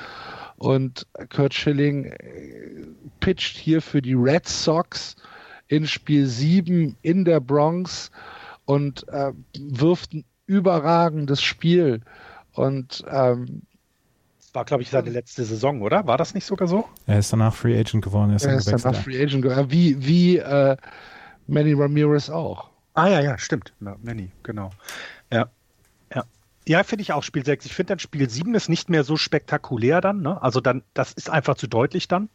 [0.57, 2.88] Und Kurt Schilling äh,
[3.20, 5.16] pitcht hier für die Red Sox
[5.68, 8.11] in Spiel 7 in der Bronx
[8.66, 12.01] und äh, wirft ein überragendes Spiel.
[12.53, 13.63] Und ähm,
[14.53, 16.07] war, glaube ich, seine letzte Saison, oder?
[16.07, 16.86] War das nicht sogar so?
[17.05, 18.32] Er ist danach Free Agent geworden.
[18.32, 19.70] Er ist, er ist danach Free Agent geworden.
[19.70, 20.78] Wie, wie äh,
[21.47, 22.70] Manny Ramirez auch.
[22.93, 23.74] Ah ja, ja, stimmt.
[23.80, 24.72] Na, Manny, genau.
[25.32, 25.49] Ja.
[26.13, 26.24] Ja,
[26.66, 27.66] ja finde ich auch Spiel 6.
[27.66, 30.22] Ich finde dann Spiel 7 ist nicht mehr so spektakulär dann.
[30.22, 30.41] Ne?
[30.41, 32.30] Also dann, das ist einfach zu deutlich dann.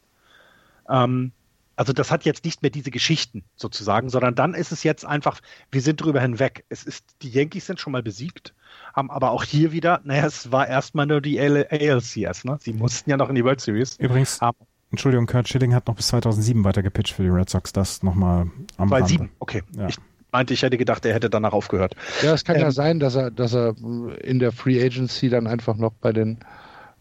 [0.89, 1.33] Ähm,
[1.81, 5.41] also das hat jetzt nicht mehr diese Geschichten sozusagen, sondern dann ist es jetzt einfach,
[5.72, 6.66] wir sind drüber hinweg.
[6.68, 8.53] Es ist, die Yankees sind schon mal besiegt,
[8.93, 12.59] haben aber auch hier wieder, naja, es war erstmal nur die ALCS, ne?
[12.61, 13.97] Sie mussten ja noch in die World Series.
[13.97, 14.59] Übrigens, haben,
[14.91, 18.51] Entschuldigung, Kurt Schilling hat noch bis 2007 weiter gepitcht für die Red Sox, das nochmal
[18.76, 19.62] am 2007, okay.
[19.74, 19.89] Ja.
[19.89, 19.97] Ich
[20.33, 21.97] meinte, ich hätte gedacht, er hätte danach aufgehört.
[22.20, 23.74] Ja, es kann ähm, ja sein, dass er, dass er
[24.22, 26.41] in der Free Agency dann einfach noch bei den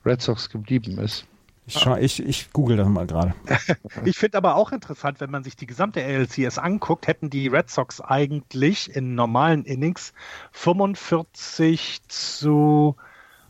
[0.06, 1.26] Red Sox geblieben ist.
[1.70, 3.36] Ich, schau, ich, ich google das mal gerade.
[4.06, 7.70] ich finde aber auch interessant, wenn man sich die gesamte ALCS anguckt, hätten die Red
[7.70, 10.14] Sox eigentlich in normalen Innings
[10.52, 12.96] 45 zu,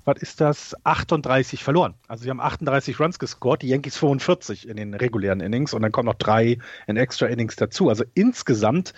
[0.04, 1.94] was ist das, 38 verloren.
[2.10, 5.94] Also sie haben 38 Runs gescored, die Yankees 45 in den regulären Innings und dann
[5.94, 6.58] kommen noch drei
[6.88, 7.88] in Extra Innings dazu.
[7.88, 8.94] Also insgesamt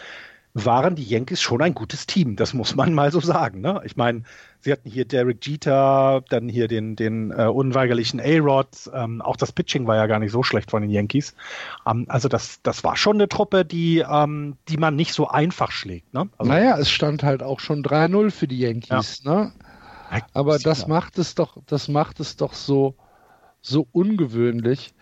[0.56, 2.38] waren die Yankees schon ein gutes Team.
[2.38, 3.62] Das muss man mal so sagen.
[3.62, 3.82] Ne?
[3.86, 4.24] Ich meine,
[4.62, 8.90] sie hatten hier Derek Jeter, dann hier den, den äh, unweigerlichen A-Rod.
[8.94, 11.36] Ähm, auch das Pitching war ja gar nicht so schlecht von den Yankees.
[11.88, 15.72] Ähm, also das, das war schon eine Truppe, die, ähm, die man nicht so einfach
[15.72, 16.14] schlägt.
[16.14, 16.30] Ne?
[16.38, 19.24] Also, naja, es stand halt auch schon 3-0 für die Yankees.
[19.24, 19.34] Ja.
[19.34, 19.52] Ne?
[20.34, 22.96] Aber das macht es doch, das macht es doch so,
[23.62, 24.94] so ungewöhnlich,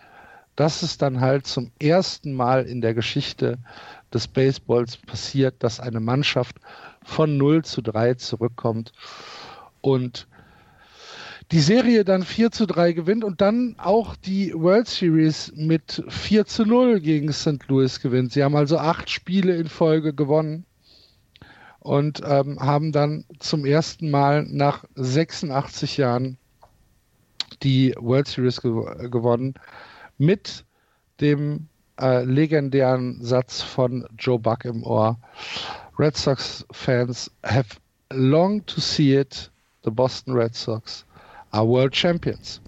[0.54, 3.58] dass es dann halt zum ersten Mal in der Geschichte
[4.12, 6.56] des Baseballs passiert, dass eine Mannschaft
[7.02, 8.92] von 0 zu 3 zurückkommt
[9.80, 10.26] und
[11.52, 16.46] die Serie dann 4 zu 3 gewinnt und dann auch die World Series mit 4
[16.46, 17.66] zu 0 gegen St.
[17.66, 18.32] Louis gewinnt.
[18.32, 20.64] Sie haben also acht Spiele in Folge gewonnen
[21.80, 26.38] und ähm, haben dann zum ersten Mal nach 86 Jahren
[27.62, 29.54] die World Series gew gewonnen
[30.18, 30.64] mit
[31.20, 31.68] dem
[32.00, 35.18] äh, legendären Satz von Joe Buck im Ohr.
[35.98, 37.76] Red Sox fans have
[38.12, 39.49] long to see it.
[39.84, 41.04] The Boston Red Sox
[41.50, 42.60] are world champions.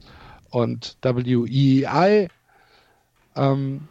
[0.50, 2.28] Und WEI
[3.36, 3.88] ähm,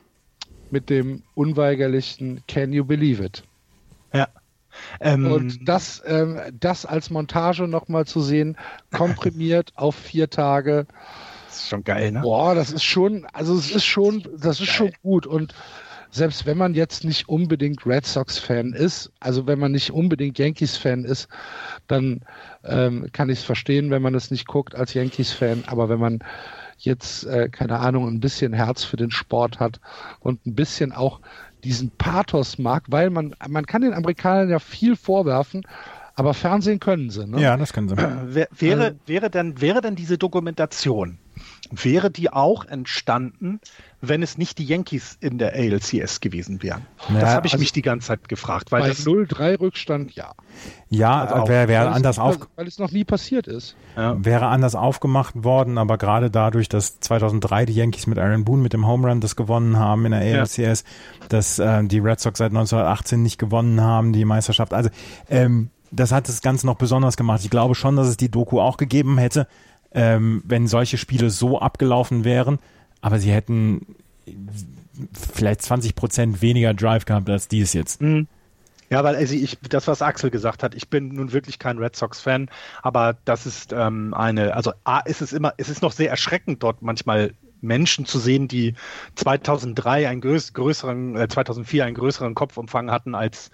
[0.69, 3.43] mit dem unweigerlichen Can you believe it?
[4.13, 4.27] Ja.
[4.99, 8.57] Ähm, und das, ähm, das als Montage nochmal zu sehen,
[8.91, 10.87] komprimiert auf vier Tage,
[11.49, 12.21] ist schon geil, ne?
[12.21, 14.75] Boah, das ist schon, also es ist schon, das ist geil.
[14.75, 15.27] schon gut.
[15.27, 15.53] Und
[16.11, 21.05] selbst wenn man jetzt nicht unbedingt Red Sox-Fan ist, also wenn man nicht unbedingt Yankees-Fan
[21.05, 21.29] ist,
[21.87, 22.21] dann
[22.65, 25.63] ähm, kann ich es verstehen, wenn man es nicht guckt als Yankees-Fan.
[25.67, 26.19] Aber wenn man
[26.77, 29.79] jetzt, äh, keine Ahnung, ein bisschen Herz für den Sport hat
[30.19, 31.21] und ein bisschen auch
[31.63, 35.63] diesen Pathos mag, weil man, man kann den Amerikanern ja viel vorwerfen,
[36.15, 37.41] Aber Fernsehen können sie, ne?
[37.41, 37.97] Ja, das können sie.
[37.97, 38.47] Wäre,
[38.83, 41.17] also wäre, denn, wäre denn diese Dokumentation,
[41.71, 43.59] wäre die auch entstanden,
[44.01, 46.85] wenn es nicht die Yankees in der ALCS gewesen wären?
[47.09, 48.71] Ja, das habe ich also mich die ganze Zeit gefragt.
[48.71, 50.33] Weil bei 0-3 Rückstand, ja.
[50.89, 53.75] Ja, also wäre wär anders auf, weil es noch nie passiert ist.
[53.95, 54.15] Ja.
[54.23, 58.73] Wäre anders aufgemacht worden, aber gerade dadurch, dass 2003 die Yankees mit Aaron Boone mit
[58.73, 60.73] dem Home Run das gewonnen haben in der ALCS, ja.
[61.29, 64.73] dass äh, die Red Sox seit 1918 nicht gewonnen haben, die Meisterschaft.
[64.73, 64.89] Also
[65.29, 67.41] ähm, das hat das Ganze noch besonders gemacht.
[67.43, 69.47] Ich glaube schon, dass es die Doku auch gegeben hätte,
[69.93, 72.59] ähm, wenn solche Spiele so abgelaufen wären,
[73.01, 73.95] aber sie hätten
[75.13, 78.01] vielleicht 20 Prozent weniger Drive gehabt als dies jetzt.
[78.01, 78.27] Mhm.
[78.89, 81.95] Ja, weil also ich, das, was Axel gesagt hat, ich bin nun wirklich kein Red
[81.95, 82.49] Sox-Fan,
[82.81, 86.61] aber das ist ähm, eine, also A, ist es immer, es ist noch sehr erschreckend,
[86.61, 88.73] dort manchmal Menschen zu sehen, die
[89.15, 93.49] 2003 einen größ, größeren, äh, 2004 einen größeren Kopfumfang hatten, als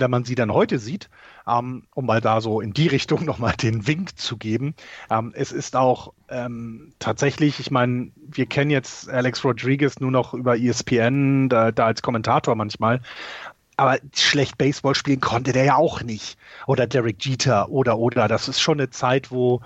[0.00, 1.08] wenn man sie dann heute sieht
[1.48, 4.74] ähm, um mal da so in die Richtung nochmal den Wink zu geben.
[5.10, 10.34] Ähm, es ist auch ähm, tatsächlich, ich meine, wir kennen jetzt Alex Rodriguez nur noch
[10.34, 13.00] über ESPN, da, da als Kommentator manchmal.
[13.76, 16.36] Aber schlecht Baseball spielen konnte der ja auch nicht.
[16.66, 18.26] Oder Derek Jeter oder oder.
[18.26, 19.60] Das ist schon eine Zeit, wo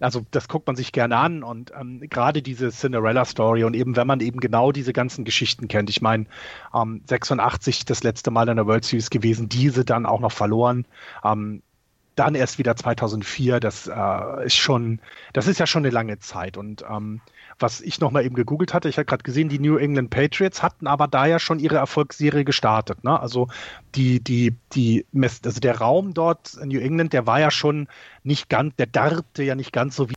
[0.00, 4.06] also das guckt man sich gerne an und ähm, gerade diese Cinderella-Story und eben wenn
[4.06, 5.90] man eben genau diese ganzen Geschichten kennt.
[5.90, 6.26] Ich meine,
[6.74, 10.86] ähm, 86 das letzte Mal in der World Series gewesen, diese dann auch noch verloren.
[11.24, 11.62] Ähm,
[12.14, 15.00] dann erst wieder 2004, das äh, ist schon,
[15.34, 17.20] das ist ja schon eine lange Zeit und ähm,
[17.58, 20.86] was ich nochmal eben gegoogelt hatte, ich habe gerade gesehen, die New England Patriots hatten
[20.86, 23.02] aber da ja schon ihre Erfolgsserie gestartet.
[23.04, 23.18] Ne?
[23.18, 23.48] Also
[23.94, 27.88] die, die, die, also der Raum dort in New England, der war ja schon
[28.22, 30.14] nicht ganz, der darbte ja nicht ganz so wie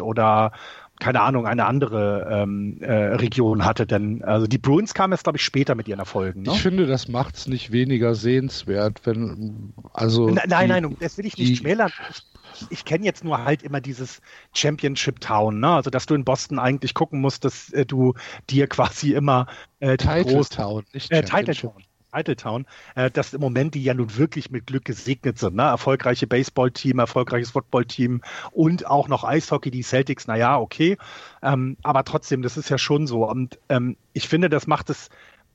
[0.00, 0.52] oder
[1.00, 3.86] keine Ahnung, eine andere ähm, äh, Region hatte.
[3.86, 6.42] Denn also die Bruins kamen jetzt, glaube ich, später mit ihren Erfolgen.
[6.42, 6.52] Ne?
[6.52, 10.28] Ich finde, das macht es nicht weniger sehenswert, wenn also.
[10.28, 11.90] Nein, nein, nein, das will ich nicht schmälern.
[12.10, 14.20] Ich, ich kenne jetzt nur halt immer dieses
[14.54, 15.70] Championship Town, ne?
[15.70, 18.14] Also dass du in Boston eigentlich gucken musst, dass äh, du
[18.48, 19.46] dir quasi immer
[19.80, 21.82] äh, Title Town, nicht äh, Title Town.
[22.14, 25.56] Titletown, äh, dass im Moment die ja nun wirklich mit Glück gesegnet sind.
[25.56, 25.62] Ne?
[25.62, 30.96] Erfolgreiche Baseballteam, erfolgreiches Footballteam und auch noch Eishockey, die Celtics, naja, okay.
[31.42, 33.28] Ähm, aber trotzdem, das ist ja schon so.
[33.28, 35.10] Und ähm, ich finde, das macht es,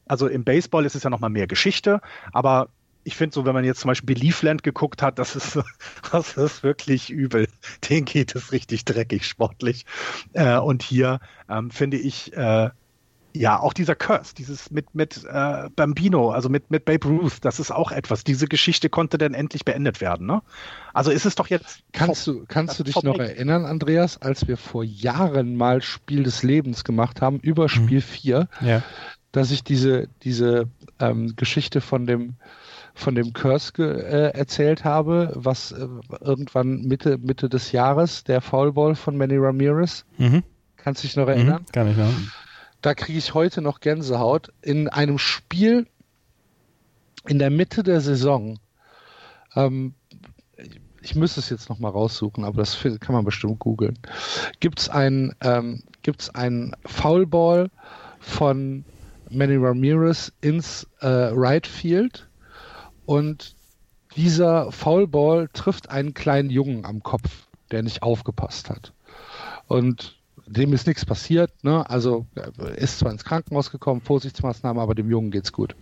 [0.08, 2.02] also im Baseball ist es ja nochmal mehr Geschichte,
[2.34, 2.70] aber
[3.04, 5.58] ich finde so, wenn man jetzt zum Beispiel Leafland geguckt hat, das ist,
[6.12, 7.48] das ist wirklich übel.
[7.90, 9.86] Den geht es richtig dreckig sportlich.
[10.34, 12.70] Äh, und hier ähm, finde ich, äh,
[13.34, 17.60] ja, auch dieser Curse, dieses mit, mit äh, Bambino, also mit, mit Babe Ruth, das
[17.60, 18.24] ist auch etwas.
[18.24, 20.26] Diese Geschichte konnte dann endlich beendet werden.
[20.26, 20.42] Ne?
[20.94, 21.84] Also ist es doch jetzt.
[21.92, 26.44] Kannst du, kannst du dich noch erinnern, Andreas, als wir vor Jahren mal Spiel des
[26.44, 27.70] Lebens gemacht haben, über mhm.
[27.70, 28.84] Spiel 4, ja.
[29.32, 30.68] dass ich diese, diese
[31.00, 32.36] ähm, Geschichte von dem
[32.96, 35.88] von dem Curse äh, erzählt habe, was äh,
[36.20, 40.04] irgendwann Mitte, Mitte des Jahres, der Foulball von Manny Ramirez.
[40.18, 40.44] Mhm.
[40.76, 41.62] Kannst du dich noch erinnern?
[41.62, 42.12] Mhm, kann ich noch.
[42.82, 44.54] Da kriege ich heute noch Gänsehaut.
[44.62, 45.88] In einem Spiel
[47.28, 48.60] in der Mitte der Saison,
[49.56, 49.94] ähm,
[51.02, 53.98] ich müsste es jetzt noch mal raussuchen, aber das kann man bestimmt googeln,
[54.60, 57.70] gibt es ein, ähm, gibt's einen Foulball
[58.20, 58.86] von
[59.30, 62.28] Manny Ramirez ins äh, Right Field
[63.06, 63.56] und
[64.16, 68.94] dieser Foulball trifft einen kleinen Jungen am Kopf, der nicht aufgepasst hat.
[69.68, 70.19] Und
[70.50, 71.88] dem ist nichts passiert, ne?
[71.90, 72.26] Also
[72.76, 75.76] ist zwar ins Krankenhaus gekommen, Vorsichtsmaßnahmen, aber dem Jungen geht's gut.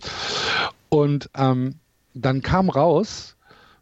[0.88, 1.76] Und ähm,
[2.14, 3.36] dann kam raus,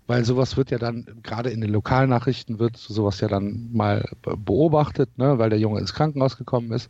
[0.07, 5.19] weil sowas wird ja dann, gerade in den Lokalnachrichten wird sowas ja dann mal beobachtet,
[5.19, 6.89] ne, weil der Junge ins Krankenhaus gekommen ist.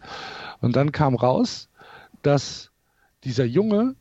[0.61, 1.69] Und dann kam raus,
[2.23, 2.71] dass
[3.25, 3.95] dieser Junge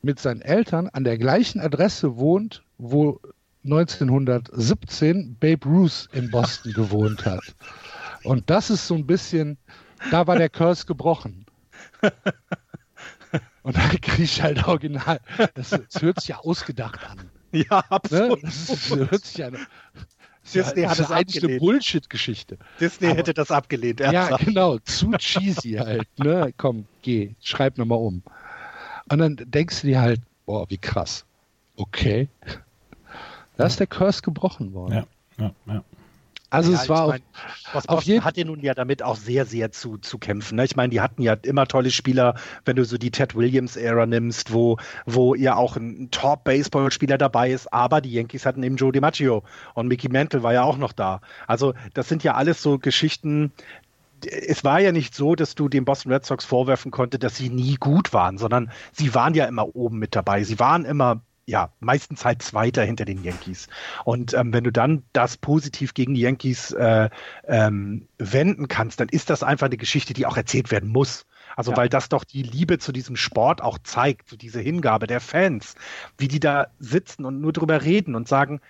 [0.00, 3.20] mit seinen Eltern an der gleichen Adresse wohnt, wo
[3.64, 7.54] 1917 Babe Ruth in Boston gewohnt hat.
[8.24, 9.58] Und das ist so ein bisschen,
[10.10, 11.46] da war der Curse gebrochen.
[13.62, 15.20] Und da kriege ich halt original,
[15.54, 17.30] das, das, hört sich ja ausgedacht an.
[17.52, 18.42] Ja, absolut.
[18.42, 18.50] Ne?
[18.50, 19.50] Das, das hört sich ja,
[20.52, 22.58] Disney ja, hat das eigentlich eine Bullshit-Geschichte.
[22.80, 24.00] Disney Aber, hätte das abgelehnt.
[24.00, 24.78] Ja, genau.
[24.78, 26.08] Zu cheesy halt.
[26.18, 26.52] Ne?
[26.56, 28.22] Komm, geh, schreib nochmal um.
[29.08, 31.24] Und dann denkst du dir halt, boah, wie krass.
[31.76, 32.28] Okay.
[33.56, 35.06] Da ist der Curse gebrochen worden.
[35.38, 35.84] Ja, ja, ja.
[36.52, 37.22] Also ja, es war mein,
[37.72, 40.56] auf, auf jeden hat ja nun ja damit auch sehr, sehr zu, zu kämpfen.
[40.56, 40.66] Ne?
[40.66, 42.34] Ich meine, die hatten ja immer tolle Spieler,
[42.66, 44.76] wenn du so die Ted Williams-Ära nimmst, wo,
[45.06, 49.42] wo ja auch ein Top-Baseball-Spieler dabei ist, aber die Yankees hatten eben Joe DiMaggio
[49.72, 51.22] und Mickey Mantle war ja auch noch da.
[51.46, 53.50] Also das sind ja alles so Geschichten,
[54.26, 57.48] es war ja nicht so, dass du den Boston Red Sox vorwerfen konnte, dass sie
[57.48, 60.44] nie gut waren, sondern sie waren ja immer oben mit dabei.
[60.44, 63.68] Sie waren immer ja, meistens halt Zweiter hinter den Yankees.
[64.04, 67.10] Und ähm, wenn du dann das positiv gegen die Yankees äh,
[67.46, 71.26] ähm, wenden kannst, dann ist das einfach eine Geschichte, die auch erzählt werden muss.
[71.56, 71.76] Also ja.
[71.76, 75.74] weil das doch die Liebe zu diesem Sport auch zeigt, so diese Hingabe der Fans,
[76.16, 78.60] wie die da sitzen und nur drüber reden und sagen,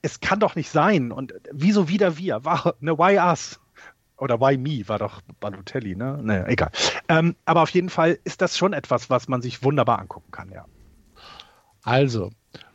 [0.00, 2.44] es kann doch nicht sein und wieso wieder wir?
[2.44, 3.60] War, ne, why us?
[4.18, 6.20] Oder Why Me war doch Balotelli, ne?
[6.22, 6.70] Ne, egal.
[7.08, 10.48] Ähm, aber auf jeden Fall ist das schon etwas, was man sich wunderbar angucken kann,
[10.52, 10.64] ja.
[11.82, 12.30] Also,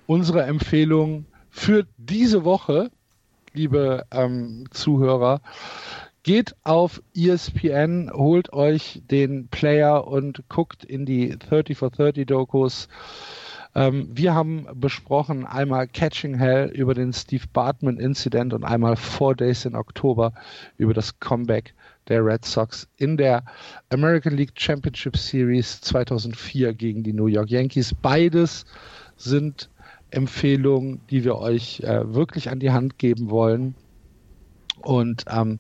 [0.06, 2.92] unsere Empfehlung für diese Woche,
[3.54, 5.42] liebe ähm, Zuhörer,
[6.24, 12.90] geht auf ESPN, holt euch den Player und guckt in die 30 for 30 Dokus.
[13.76, 19.36] Ähm, wir haben besprochen einmal Catching Hell über den Steve Bartman Incident und einmal Four
[19.36, 20.34] Days in Oktober
[20.78, 21.74] über das Comeback
[22.08, 23.44] der Red Sox in der
[23.90, 27.94] American League Championship Series 2004 gegen die New York Yankees.
[28.02, 28.66] Beides
[29.16, 29.70] sind
[30.12, 33.76] Empfehlungen, die wir euch äh, wirklich an die Hand geben wollen.
[34.82, 35.60] Und ähm,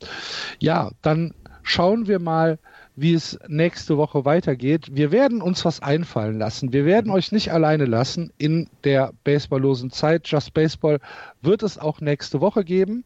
[0.59, 1.33] ja, dann
[1.63, 2.59] schauen wir mal,
[2.95, 4.87] wie es nächste Woche weitergeht.
[4.91, 6.73] Wir werden uns was einfallen lassen.
[6.73, 10.27] Wir werden euch nicht alleine lassen in der baseballlosen Zeit.
[10.27, 10.99] Just Baseball
[11.41, 13.03] wird es auch nächste Woche geben.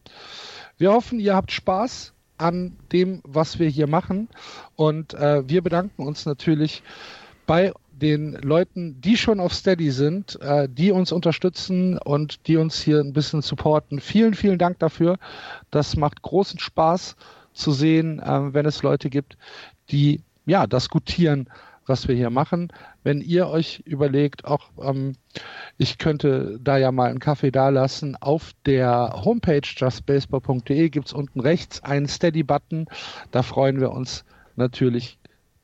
[0.78, 4.28] Wir hoffen, ihr habt Spaß an dem, was wir hier machen.
[4.76, 6.82] Und äh, wir bedanken uns natürlich
[7.46, 12.80] bei den Leuten, die schon auf Steady sind, äh, die uns unterstützen und die uns
[12.80, 14.00] hier ein bisschen supporten.
[14.00, 15.18] Vielen, vielen Dank dafür.
[15.70, 17.16] Das macht großen Spaß
[17.52, 19.36] zu sehen, äh, wenn es Leute gibt,
[19.90, 21.48] die ja das gutieren,
[21.86, 22.72] was wir hier machen.
[23.02, 25.14] Wenn ihr euch überlegt, auch ähm,
[25.78, 31.40] ich könnte da ja mal einen Kaffee dalassen, auf der Homepage justbaseball.de gibt es unten
[31.40, 32.86] rechts einen Steady-Button.
[33.30, 34.24] Da freuen wir uns
[34.56, 35.18] natürlich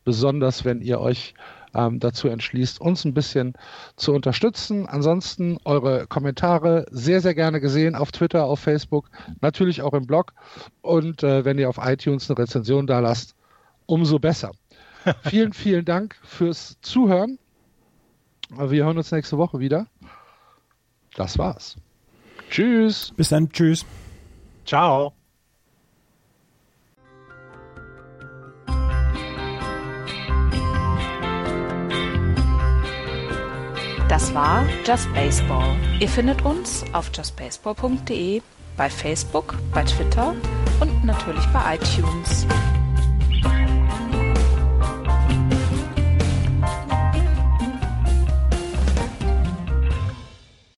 [0.05, 1.35] besonders, wenn ihr euch
[1.75, 3.55] ähm, dazu entschließt, uns ein bisschen
[3.97, 4.87] zu unterstützen.
[4.87, 10.33] Ansonsten eure Kommentare sehr, sehr gerne gesehen auf Twitter, auf Facebook, natürlich auch im Blog.
[10.81, 13.35] Und äh, wenn ihr auf iTunes eine Rezension da lasst,
[13.87, 14.53] umso besser.
[15.29, 17.39] vielen, vielen Dank fürs Zuhören.
[18.51, 19.87] Wir hören uns nächste Woche wieder.
[21.15, 21.77] Das war's.
[22.51, 23.13] Tschüss.
[23.17, 23.51] Bis dann.
[23.51, 23.85] Tschüss.
[24.65, 25.13] Ciao.
[34.09, 35.77] Das war Just Baseball.
[36.01, 38.41] Ihr findet uns auf justbaseball.de,
[38.77, 40.35] bei Facebook, bei Twitter
[40.81, 42.47] und natürlich bei iTunes.